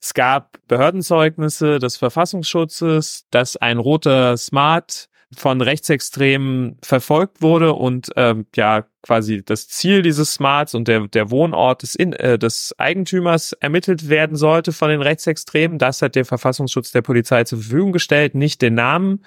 es 0.00 0.14
gab 0.14 0.58
Behördenzeugnisse 0.66 1.78
des 1.78 1.96
Verfassungsschutzes, 1.96 3.26
dass 3.30 3.56
ein 3.56 3.78
roter 3.78 4.36
Smart 4.36 5.09
von 5.36 5.60
Rechtsextremen 5.60 6.78
verfolgt 6.82 7.40
wurde 7.40 7.74
und 7.74 8.10
ähm, 8.16 8.46
ja 8.56 8.84
quasi 9.02 9.42
das 9.44 9.68
Ziel 9.68 10.02
dieses 10.02 10.34
Smarts 10.34 10.74
und 10.74 10.88
der, 10.88 11.06
der 11.06 11.30
Wohnort 11.30 11.82
des, 11.82 11.94
In 11.94 12.12
äh, 12.14 12.38
des 12.38 12.74
Eigentümers 12.78 13.52
ermittelt 13.52 14.08
werden 14.08 14.36
sollte 14.36 14.72
von 14.72 14.90
den 14.90 15.02
Rechtsextremen. 15.02 15.78
Das 15.78 16.02
hat 16.02 16.16
der 16.16 16.24
Verfassungsschutz 16.24 16.90
der 16.90 17.02
Polizei 17.02 17.44
zur 17.44 17.60
Verfügung 17.60 17.92
gestellt, 17.92 18.34
nicht 18.34 18.60
den 18.60 18.74
Namen, 18.74 19.24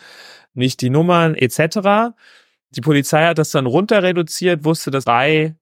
nicht 0.54 0.82
die 0.82 0.90
Nummern 0.90 1.36
etc. 1.36 2.14
Die 2.72 2.82
Polizei 2.82 3.26
hat 3.26 3.38
das 3.38 3.52
dann 3.52 3.66
runter 3.66 4.04
reduziert, 4.04 4.66
wusste, 4.66 4.92
dass 4.92 5.06
drei 5.06 5.56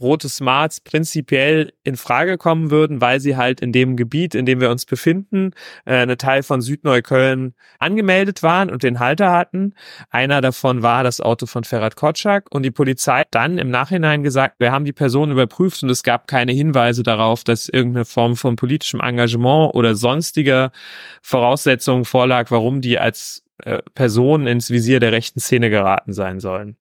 rote 0.00 0.28
Smarts 0.28 0.80
prinzipiell 0.80 1.72
in 1.84 1.96
Frage 1.96 2.38
kommen 2.38 2.70
würden, 2.70 3.00
weil 3.00 3.20
sie 3.20 3.36
halt 3.36 3.60
in 3.60 3.72
dem 3.72 3.96
Gebiet, 3.96 4.34
in 4.34 4.46
dem 4.46 4.60
wir 4.60 4.70
uns 4.70 4.86
befinden, 4.86 5.52
äh, 5.84 5.96
eine 5.96 6.16
Teil 6.16 6.42
von 6.42 6.60
Südneukölln 6.60 7.54
angemeldet 7.78 8.42
waren 8.42 8.70
und 8.70 8.82
den 8.82 8.98
Halter 8.98 9.30
hatten. 9.30 9.74
Einer 10.10 10.40
davon 10.40 10.82
war 10.82 11.04
das 11.04 11.20
Auto 11.20 11.46
von 11.46 11.64
Ferhat 11.64 11.96
Kotschak 11.96 12.46
und 12.50 12.62
die 12.62 12.70
Polizei 12.70 13.24
dann 13.30 13.58
im 13.58 13.70
Nachhinein 13.70 14.22
gesagt, 14.22 14.56
wir 14.58 14.72
haben 14.72 14.84
die 14.84 14.92
Person 14.92 15.30
überprüft 15.30 15.82
und 15.82 15.90
es 15.90 16.02
gab 16.02 16.26
keine 16.26 16.52
Hinweise 16.52 17.02
darauf, 17.02 17.44
dass 17.44 17.68
irgendeine 17.68 18.04
Form 18.04 18.36
von 18.36 18.56
politischem 18.56 19.00
Engagement 19.00 19.74
oder 19.74 19.94
sonstiger 19.94 20.72
Voraussetzungen 21.22 22.04
vorlag, 22.04 22.50
warum 22.50 22.80
die 22.80 22.98
als 22.98 23.44
äh, 23.58 23.82
Person 23.94 24.46
ins 24.46 24.70
Visier 24.70 25.00
der 25.00 25.12
rechten 25.12 25.40
Szene 25.40 25.70
geraten 25.70 26.12
sein 26.12 26.40
sollen. 26.40 26.76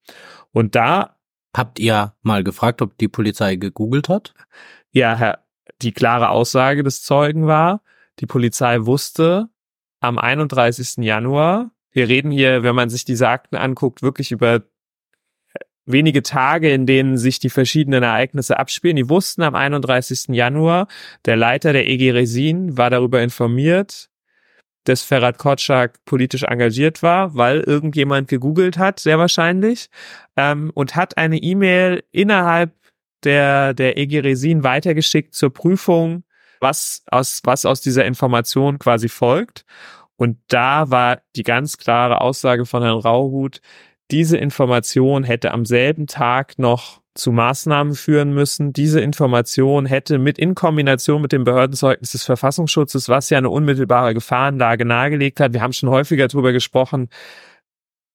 Und 0.52 0.76
da 0.76 1.16
Habt 1.56 1.80
ihr 1.80 2.14
mal 2.22 2.44
gefragt, 2.44 2.82
ob 2.82 2.98
die 2.98 3.08
Polizei 3.08 3.56
gegoogelt 3.56 4.10
hat? 4.10 4.34
Ja, 4.92 5.16
Herr, 5.16 5.46
die 5.82 5.92
klare 5.92 6.30
Aussage 6.30 6.84
des 6.84 7.04
Zeugen 7.04 7.48
war, 7.48 7.82
die 8.20 8.26
Polizei 8.26 8.86
wusste 8.86 9.50
am 10.00 10.18
31. 10.18 10.98
Januar, 10.98 11.72
wir 11.92 12.08
reden 12.08 12.32
hier, 12.32 12.64
wenn 12.64 12.76
man 12.76 12.90
sich 12.90 13.06
diese 13.06 13.28
Akten 13.28 13.56
anguckt, 13.56 14.02
wirklich 14.02 14.32
über 14.32 14.64
wenige 15.86 16.22
Tage, 16.22 16.72
in 16.72 16.86
denen 16.86 17.18
sich 17.18 17.40
die 17.40 17.50
verschiedenen 17.50 18.04
Ereignisse 18.04 18.60
abspielen. 18.60 18.96
Die 18.96 19.10
wussten 19.10 19.42
am 19.42 19.56
31. 19.56 20.28
Januar, 20.30 20.88
der 21.26 21.36
Leiter 21.36 21.74
der 21.74 21.88
EG 21.88 22.12
Resin 22.12 22.78
war 22.78 22.92
darüber 22.92 23.24
informiert, 23.24 24.10
dass 24.86 25.04
Ferhat 25.04 25.38
Kotschak 25.38 26.04
politisch 26.06 26.44
engagiert 26.44 27.04
war, 27.04 27.36
weil 27.36 27.60
irgendjemand 27.62 28.28
gegoogelt 28.28 28.78
hat, 28.78 29.00
sehr 29.00 29.20
wahrscheinlich, 29.20 29.90
ähm, 30.36 30.72
und 30.74 30.96
hat 30.96 31.18
eine 31.18 31.38
E-Mail 31.38 32.04
innerhalb 32.12 32.74
der, 33.24 33.74
der 33.74 33.98
EG 33.98 34.20
Resin 34.20 34.64
weitergeschickt 34.64 35.34
zur 35.34 35.54
Prüfung, 35.54 36.24
was 36.62 37.04
aus, 37.12 37.42
was 37.44 37.66
aus 37.66 37.82
dieser 37.82 38.06
Information 38.06 38.80
quasi 38.80 39.10
folgt. 39.10 39.66
Und 40.16 40.38
da 40.48 40.90
war 40.90 41.22
die 41.36 41.44
ganz 41.44 41.78
klare 41.78 42.22
Aussage 42.22 42.66
von 42.66 42.84
Herrn 42.84 43.00
Rauhut, 43.00 43.62
diese 44.12 44.38
Information 44.38 45.24
hätte 45.24 45.52
am 45.52 45.66
selben 45.66 46.08
Tag 46.08 46.58
noch 46.58 46.99
zu 47.16 47.32
Maßnahmen 47.32 47.96
führen 47.96 48.34
müssen. 48.34 48.74
Diese 48.74 49.02
Information 49.02 49.86
hätte 49.86 50.20
mit 50.20 50.38
in 50.38 50.56
Kombination 50.56 51.22
mit 51.22 51.32
dem 51.32 51.44
Behördenzeugnis 51.44 52.12
des 52.12 52.24
Verfassungsschutzes, 52.24 53.10
was 53.10 53.30
ja 53.30 53.38
eine 53.38 53.50
unmittelbare 53.50 54.14
Gefahrenlage 54.14 54.86
nahegelegt 54.86 55.40
hat, 55.40 55.54
wir 55.54 55.62
haben 55.62 55.74
schon 55.74 55.90
häufiger 55.90 56.28
darüber 56.28 56.52
gesprochen, 56.52 57.10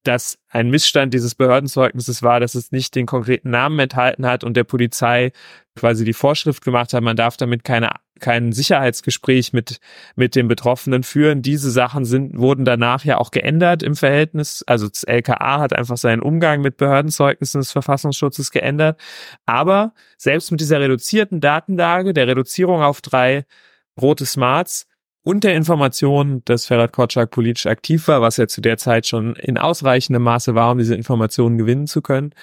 dass 0.05 0.39
ein 0.49 0.71
Missstand 0.71 1.15
dieses 1.15 1.35
Behördenzeugnisses 1.35 2.23
war, 2.23 2.39
dass 2.39 2.55
es 2.55 2.73
nicht 2.73 2.95
den 2.95 3.07
konkreten 3.07 3.51
Namen 3.51 3.79
enthalten 3.79 4.27
hat 4.27 4.45
und 4.45 4.57
der 4.57 4.65
Polizei 4.65 5.33
quasi 5.77 6.05
die 6.05 6.13
Vorschrift 6.13 6.65
gemacht 6.65 6.93
hat, 6.93 7.03
man 7.03 7.17
darf 7.17 7.37
damit 7.37 7.65
keine, 7.65 7.91
kein 8.21 8.53
Sicherheitsgespräch 8.53 9.53
mit, 9.53 9.81
mit 10.17 10.35
dem 10.35 10.49
Betroffenen 10.49 11.03
führen. 11.03 11.43
Diese 11.43 11.71
Sachen 11.71 12.05
sind, 12.05 12.39
wurden 12.39 12.65
danach 12.65 13.05
ja 13.05 13.19
auch 13.19 13.31
geändert 13.31 13.83
im 13.83 13.97
Verhältnis. 13.97 14.65
Also 14.67 14.89
das 14.89 15.05
LKA 15.05 15.61
hat 15.61 15.73
einfach 15.73 15.97
seinen 15.97 16.23
Umgang 16.23 16.61
mit 16.61 16.77
Behördenzeugnissen 16.77 17.61
des 17.61 17.73
Verfassungsschutzes 17.73 18.51
geändert. 18.51 19.01
Aber 19.47 19.95
selbst 20.17 20.51
mit 20.51 20.61
dieser 20.61 20.81
reduzierten 20.81 21.41
Datenlage, 21.41 22.15
der 22.15 22.29
Reduzierung 22.29 22.83
auf 22.83 23.01
drei 23.01 23.45
rote 24.01 24.27
Smarts, 24.27 24.87
und 25.27 25.43
der 25.43 25.55
Information, 25.55 26.43
dass 26.45 26.67
Ferhat 26.67 26.93
Kotschak 26.93 27.31
politisch 27.31 27.67
aktiv 27.67 28.07
war, 28.09 28.21
was 28.21 28.39
er 28.39 28.47
zu 28.47 28.61
der 28.61 28.77
Zeit 28.77 29.07
schon 29.07 29.35
in 29.37 29.57
ausreichendem 29.57 30.23
Maße 30.23 30.55
war, 30.55 30.73
um 30.73 30.79
diese 30.79 30.95
Informationen 30.95 31.57
gewinnen 31.57 31.87
zu 31.87 32.03
können. 32.03 32.35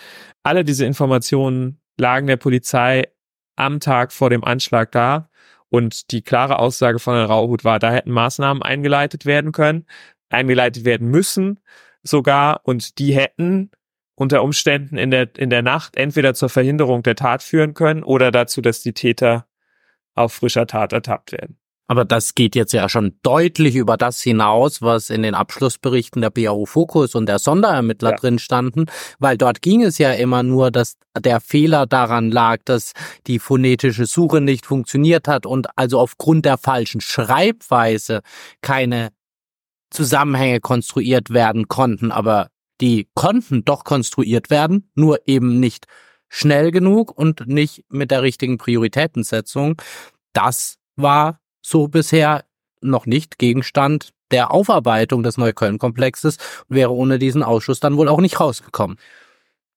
Alle 0.42 0.64
diese 0.64 0.86
Informationen 0.86 1.80
lagen 1.98 2.26
der 2.26 2.38
Polizei 2.38 3.08
am 3.56 3.80
Tag 3.80 4.12
vor 4.12 4.32
dem 4.32 4.44
Anschlag 4.44 4.92
da. 4.92 5.30
Und 5.72 6.12
die 6.12 6.22
klare 6.22 6.60
Aussage 6.60 7.00
von 7.00 7.16
Herrn 7.16 7.32
Rauhut 7.32 7.64
war, 7.64 7.80
da 7.80 7.94
hätten 7.94 8.12
Maßnahmen 8.12 8.62
eingeleitet 8.62 9.26
werden 9.26 9.54
können, 9.54 9.86
eingeleitet 10.30 10.84
werden 10.84 11.08
müssen 11.08 11.62
sogar. 12.04 12.60
Und 12.66 13.00
die 13.00 13.16
hätten 13.16 13.72
unter 14.16 14.44
Umständen 14.44 14.98
in 14.98 15.12
der, 15.12 15.30
in 15.38 15.50
der 15.50 15.62
Nacht 15.62 15.96
entweder 15.96 16.34
zur 16.34 16.50
Verhinderung 16.50 17.04
der 17.04 17.16
Tat 17.16 17.42
führen 17.42 17.74
können 17.74 18.04
oder 18.04 18.32
dazu, 18.32 18.60
dass 18.60 18.82
die 18.82 18.92
Täter 18.92 19.48
auf 20.14 20.34
frischer 20.34 20.68
Tat 20.68 20.92
ertappt 20.92 21.32
werden. 21.32 21.58
Aber 21.92 22.06
das 22.06 22.36
geht 22.36 22.56
jetzt 22.56 22.72
ja 22.72 22.88
schon 22.88 23.18
deutlich 23.22 23.76
über 23.76 23.98
das 23.98 24.22
hinaus, 24.22 24.82
was 24.82 25.10
in 25.10 25.24
den 25.24 25.36
Abschlussberichten 25.36 26.22
der 26.22 26.30
BAU 26.30 26.66
Fokus 26.66 27.16
und 27.16 27.26
der 27.26 27.38
Sonderermittler 27.38 28.12
ja. 28.12 28.16
drin 28.16 28.40
standen, 28.40 28.86
weil 29.20 29.38
dort 29.38 29.62
ging 29.62 29.84
es 29.84 29.98
ja 29.98 30.14
immer 30.14 30.42
nur, 30.42 30.72
dass 30.72 30.96
der 31.20 31.42
Fehler 31.42 31.88
daran 31.88 32.32
lag, 32.32 32.60
dass 32.64 32.94
die 33.28 33.40
phonetische 33.40 34.06
Suche 34.06 34.40
nicht 34.40 34.66
funktioniert 34.66 35.28
hat 35.28 35.46
und 35.46 35.68
also 35.78 36.00
aufgrund 36.00 36.46
der 36.46 36.58
falschen 36.58 37.02
Schreibweise 37.02 38.22
keine 38.62 39.10
Zusammenhänge 39.90 40.62
konstruiert 40.62 41.32
werden 41.32 41.68
konnten, 41.68 42.14
aber 42.14 42.48
die 42.80 43.10
konnten 43.16 43.66
doch 43.66 43.84
konstruiert 43.84 44.50
werden, 44.50 44.90
nur 44.96 45.28
eben 45.28 45.60
nicht 45.60 45.88
schnell 46.30 46.72
genug 46.72 47.12
und 47.12 47.48
nicht 47.48 47.84
mit 47.90 48.12
der 48.12 48.22
richtigen 48.22 48.58
Prioritätensetzung. 48.58 49.76
Das 50.32 50.78
war 50.96 51.42
so 51.62 51.88
bisher 51.88 52.44
noch 52.82 53.06
nicht 53.06 53.38
Gegenstand 53.38 54.10
der 54.32 54.52
Aufarbeitung 54.52 55.24
des 55.24 55.38
Neukölln-Komplexes 55.38 56.38
und 56.68 56.76
wäre 56.76 56.92
ohne 56.94 57.20
diesen 57.20 57.44
Ausschuss 57.44 57.80
dann 57.80 57.98
wohl 57.98 58.08
auch 58.08 58.22
nicht 58.22 58.40
rausgekommen. 58.40 58.98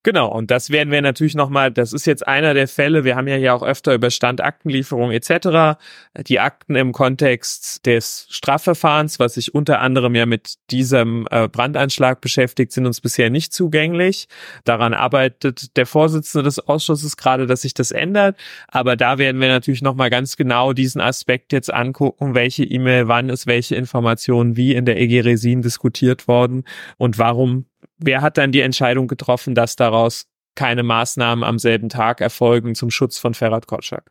Genau, 0.05 0.29
und 0.29 0.51
das 0.51 0.69
werden 0.69 0.91
wir 0.91 1.01
natürlich 1.01 1.35
nochmal, 1.35 1.73
das 1.73 1.95
ist 1.95 2.07
jetzt 2.07 2.29
einer 2.29 2.53
der 2.53 2.69
Fälle, 2.69 3.05
wir 3.05 3.17
haben 3.17 3.27
ja 3.27 3.37
hier 3.37 3.55
auch 3.55 3.63
öfter 3.63 3.95
über 3.95 4.11
Standaktenlieferung 4.11 5.11
etc., 5.11 5.79
die 6.27 6.41
Akten 6.41 6.77
im 6.77 6.93
Kontext 6.93 7.87
des 7.87 8.27
Strafverfahrens, 8.29 9.19
was 9.19 9.35
sich 9.35 9.55
unter 9.55 9.81
anderem 9.81 10.15
ja 10.15 10.27
mit 10.27 10.57
diesem 10.71 11.27
äh, 11.31 11.49
Brandanschlag 11.49 12.21
beschäftigt, 12.21 12.73
sind 12.73 12.85
uns 12.85 13.01
bisher 13.01 13.31
nicht 13.31 13.55
zugänglich. 13.55 14.29
Daran 14.65 14.93
arbeitet 14.93 15.75
der 15.79 15.87
Vorsitzende 15.87 16.43
des 16.43 16.59
Ausschusses 16.59 17.17
gerade, 17.17 17.47
dass 17.47 17.63
sich 17.63 17.73
das 17.73 17.91
ändert, 17.91 18.37
aber 18.69 18.97
da 18.97 19.17
werden 19.17 19.41
wir 19.41 19.49
natürlich 19.49 19.81
nochmal 19.81 20.11
ganz 20.11 20.37
genau 20.37 20.75
diesen 20.75 21.01
Aspekt 21.01 21.51
jetzt 21.55 21.73
angucken, 21.73 22.35
welche 22.35 22.65
E-Mail 22.65 23.09
wann 23.09 23.31
ist 23.31 23.47
welche 23.47 23.75
Informationen 23.75 24.55
wie 24.55 24.75
in 24.75 24.85
der 24.85 25.01
EG 25.01 25.21
Resin 25.21 25.63
diskutiert 25.63 26.29
worden 26.29 26.65
und 26.99 27.19
warum 27.19 27.65
wer 27.99 28.23
hat 28.23 28.39
dann 28.39 28.53
die 28.53 28.61
Entscheidung 28.61 29.09
getroffen, 29.09 29.55
dass 29.55 29.77
daraus 29.77 30.27
keine 30.55 30.83
Maßnahmen 30.83 31.45
am 31.45 31.59
selben 31.59 31.89
Tag 31.89 32.21
erfolgen 32.21 32.75
zum 32.75 32.91
Schutz 32.91 33.19
von 33.19 33.35
Ferhat 33.35 33.67
Kotschak? 33.67 34.11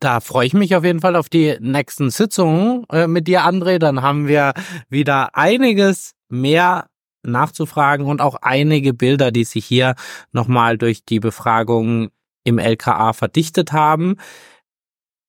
Da 0.00 0.18
freue 0.20 0.46
ich 0.46 0.54
mich 0.54 0.74
auf 0.74 0.84
jeden 0.84 1.00
Fall 1.00 1.14
auf 1.14 1.28
die 1.28 1.56
nächsten 1.60 2.10
Sitzungen 2.10 2.84
äh, 2.90 3.06
mit 3.06 3.28
dir, 3.28 3.42
André. 3.42 3.78
Dann 3.78 4.02
haben 4.02 4.26
wir 4.26 4.52
wieder 4.88 5.36
einiges 5.36 6.14
mehr 6.28 6.88
nachzufragen 7.22 8.06
und 8.06 8.20
auch 8.20 8.34
einige 8.42 8.94
Bilder, 8.94 9.30
die 9.30 9.44
sich 9.44 9.64
hier 9.64 9.94
nochmal 10.32 10.76
durch 10.76 11.04
die 11.04 11.20
Befragung 11.20 12.10
im 12.42 12.58
LKA 12.58 13.12
verdichtet 13.12 13.72
haben. 13.72 14.16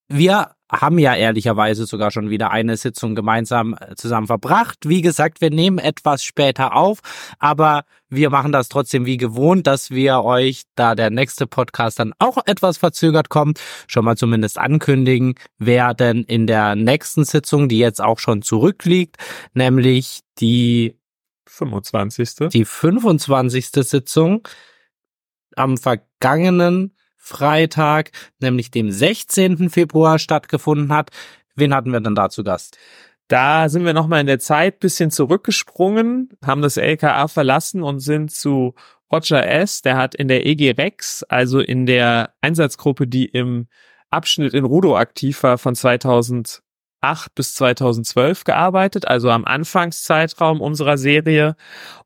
Wir 0.07 0.55
haben 0.73 0.97
ja 0.99 1.15
ehrlicherweise 1.15 1.85
sogar 1.85 2.11
schon 2.11 2.29
wieder 2.29 2.51
eine 2.51 2.77
Sitzung 2.77 3.15
gemeinsam 3.15 3.75
äh, 3.79 3.95
zusammen 3.95 4.27
verbracht. 4.27 4.79
Wie 4.85 5.01
gesagt, 5.01 5.41
wir 5.41 5.49
nehmen 5.49 5.77
etwas 5.77 6.23
später 6.23 6.75
auf, 6.75 6.99
aber 7.39 7.83
wir 8.09 8.29
machen 8.29 8.51
das 8.51 8.69
trotzdem 8.69 9.05
wie 9.05 9.17
gewohnt, 9.17 9.67
dass 9.67 9.91
wir 9.91 10.23
euch, 10.23 10.63
da 10.75 10.95
der 10.95 11.09
nächste 11.09 11.47
Podcast 11.47 11.99
dann 11.99 12.13
auch 12.19 12.37
etwas 12.45 12.77
verzögert 12.77 13.29
kommt, 13.29 13.59
schon 13.87 14.05
mal 14.05 14.17
zumindest 14.17 14.57
ankündigen, 14.57 15.35
wer 15.57 15.93
denn 15.93 16.23
in 16.23 16.47
der 16.47 16.75
nächsten 16.75 17.25
Sitzung, 17.25 17.69
die 17.69 17.79
jetzt 17.79 18.01
auch 18.01 18.19
schon 18.19 18.41
zurückliegt, 18.41 19.17
nämlich 19.53 20.21
die 20.39 20.95
25. 21.47 22.49
Die 22.51 22.65
25. 22.65 23.67
Sitzung 23.67 24.47
am 25.55 25.77
vergangenen 25.77 26.95
Freitag, 27.25 28.11
nämlich 28.39 28.69
dem 28.69 28.91
16. 28.91 29.69
Februar 29.69 30.19
stattgefunden 30.19 30.91
hat. 30.91 31.09
Wen 31.55 31.73
hatten 31.73 31.93
wir 31.93 32.01
denn 32.01 32.15
da 32.15 32.29
zu 32.29 32.43
Gast? 32.43 32.77
Da 33.29 33.69
sind 33.69 33.85
wir 33.85 33.93
nochmal 33.93 34.19
in 34.19 34.27
der 34.27 34.39
Zeit 34.39 34.81
bisschen 34.81 35.09
zurückgesprungen, 35.09 36.37
haben 36.43 36.61
das 36.61 36.75
LKA 36.75 37.29
verlassen 37.29 37.81
und 37.81 38.01
sind 38.01 38.29
zu 38.31 38.75
Roger 39.09 39.47
S., 39.47 39.81
der 39.81 39.95
hat 39.95 40.15
in 40.15 40.27
der 40.27 40.45
EG 40.45 40.71
Rex, 40.71 41.23
also 41.23 41.61
in 41.61 41.85
der 41.85 42.33
Einsatzgruppe, 42.41 43.07
die 43.07 43.25
im 43.25 43.67
Abschnitt 44.09 44.53
in 44.53 44.65
Rudo 44.65 44.97
aktiv 44.97 45.43
war, 45.43 45.57
von 45.57 45.75
2008 47.03 47.35
bis 47.35 47.53
2012 47.55 48.43
gearbeitet, 48.45 49.07
also 49.07 49.29
am 49.29 49.45
Anfangszeitraum 49.45 50.61
unserer 50.61 50.97
Serie. 50.97 51.55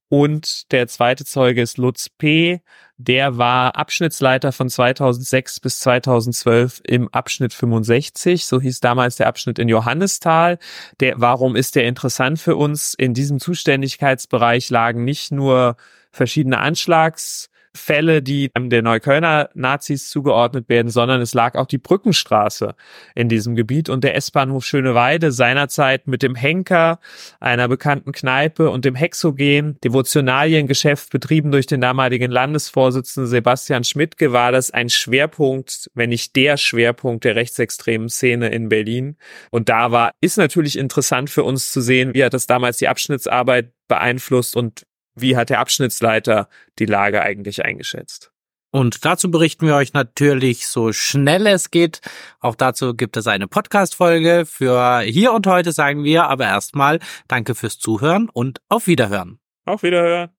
Und 0.10 0.72
der 0.72 0.88
zweite 0.88 1.26
Zeuge 1.26 1.62
ist 1.62 1.78
Lutz 1.78 2.10
P., 2.10 2.62
der 3.00 3.38
war 3.38 3.76
Abschnittsleiter 3.76 4.52
von 4.52 4.70
2006 4.70 5.60
bis 5.60 5.82
2012 5.82 6.82
im 6.84 7.10
Abschnitt 7.10 7.54
65. 7.54 8.48
So 8.48 8.60
hieß 8.60 8.80
damals 8.80 9.18
der 9.18 9.28
Abschnitt 9.28 9.60
in 9.60 9.70
Johannisthal. 9.70 10.58
Der, 11.00 11.14
warum 11.18 11.56
ist 11.56 11.76
der 11.76 11.86
interessant 11.86 12.40
für 12.40 12.56
uns? 12.56 12.96
In 12.96 13.14
diesem 13.14 13.40
Zuständigkeitsbereich 13.40 14.72
lagen 14.72 15.04
nicht 15.04 15.32
nur 15.32 15.76
verschiedene 16.12 16.58
Anschlags 16.58 17.52
Fälle, 17.78 18.22
die 18.22 18.52
der 18.58 18.82
Neuköllner 18.82 19.50
Nazis 19.54 20.10
zugeordnet 20.10 20.68
werden, 20.70 20.90
sondern 20.90 21.22
es 21.22 21.34
lag 21.34 21.56
auch 21.56 21.68
die 21.68 21.78
Brückenstraße 21.78 22.76
in 23.16 23.30
diesem 23.30 23.56
Gebiet 23.56 23.90
und 23.90 24.04
der 24.04 24.16
S-Bahnhof 24.16 24.66
Schöneweide 24.66 25.32
seinerzeit 25.32 26.08
mit 26.08 26.24
dem 26.24 26.36
Henker, 26.36 27.00
einer 27.40 27.68
bekannten 27.68 28.12
Kneipe 28.12 28.70
und 28.70 28.86
dem 28.86 28.96
Hexogen, 28.96 29.78
Devotionaliengeschäft 29.84 31.12
betrieben 31.12 31.52
durch 31.52 31.68
den 31.68 31.82
damaligen 31.82 32.32
Landesvorsitzenden 32.32 33.30
Sebastian 33.30 33.84
Schmidtke, 33.84 34.34
war 34.34 34.52
das 34.52 34.72
ein 34.72 34.90
Schwerpunkt, 34.90 35.90
wenn 35.94 36.10
nicht 36.10 36.36
der 36.36 36.58
Schwerpunkt 36.58 37.24
der 37.24 37.36
rechtsextremen 37.36 38.10
Szene 38.10 38.50
in 38.50 38.70
Berlin. 38.70 39.18
Und 39.52 39.70
da 39.70 39.92
war, 39.92 40.12
ist 40.22 40.38
natürlich 40.38 40.78
interessant 40.78 41.30
für 41.30 41.44
uns 41.44 41.72
zu 41.72 41.82
sehen, 41.82 42.14
wie 42.14 42.24
hat 42.24 42.34
das 42.34 42.48
damals 42.48 42.78
die 42.78 42.88
Abschnittsarbeit 42.88 43.72
beeinflusst 43.88 44.56
und 44.56 44.87
wie 45.20 45.36
hat 45.36 45.50
der 45.50 45.60
Abschnittsleiter 45.60 46.48
die 46.80 46.86
Lage 46.86 47.22
eigentlich 47.22 47.66
eingeschätzt? 47.66 48.32
Und 48.72 49.06
dazu 49.06 49.32
berichten 49.32 49.66
wir 49.66 49.76
euch 49.76 49.94
natürlich 49.94 50.68
so 50.68 50.92
schnell 50.92 51.48
es 51.48 51.72
geht. 51.72 52.02
Auch 52.40 52.56
dazu 52.56 52.94
gibt 52.94 53.18
es 53.18 53.26
eine 53.26 53.48
Podcast-Folge. 53.48 54.46
Für 54.46 55.00
hier 55.00 55.32
und 55.32 55.48
heute 55.48 55.72
sagen 55.72 56.04
wir 56.04 56.26
aber 56.26 56.46
erstmal 56.46 57.00
Danke 57.28 57.56
fürs 57.56 57.80
Zuhören 57.80 58.30
und 58.30 58.60
auf 58.70 58.88
Wiederhören. 58.88 59.40
Auf 59.66 59.84
Wiederhören. 59.84 60.30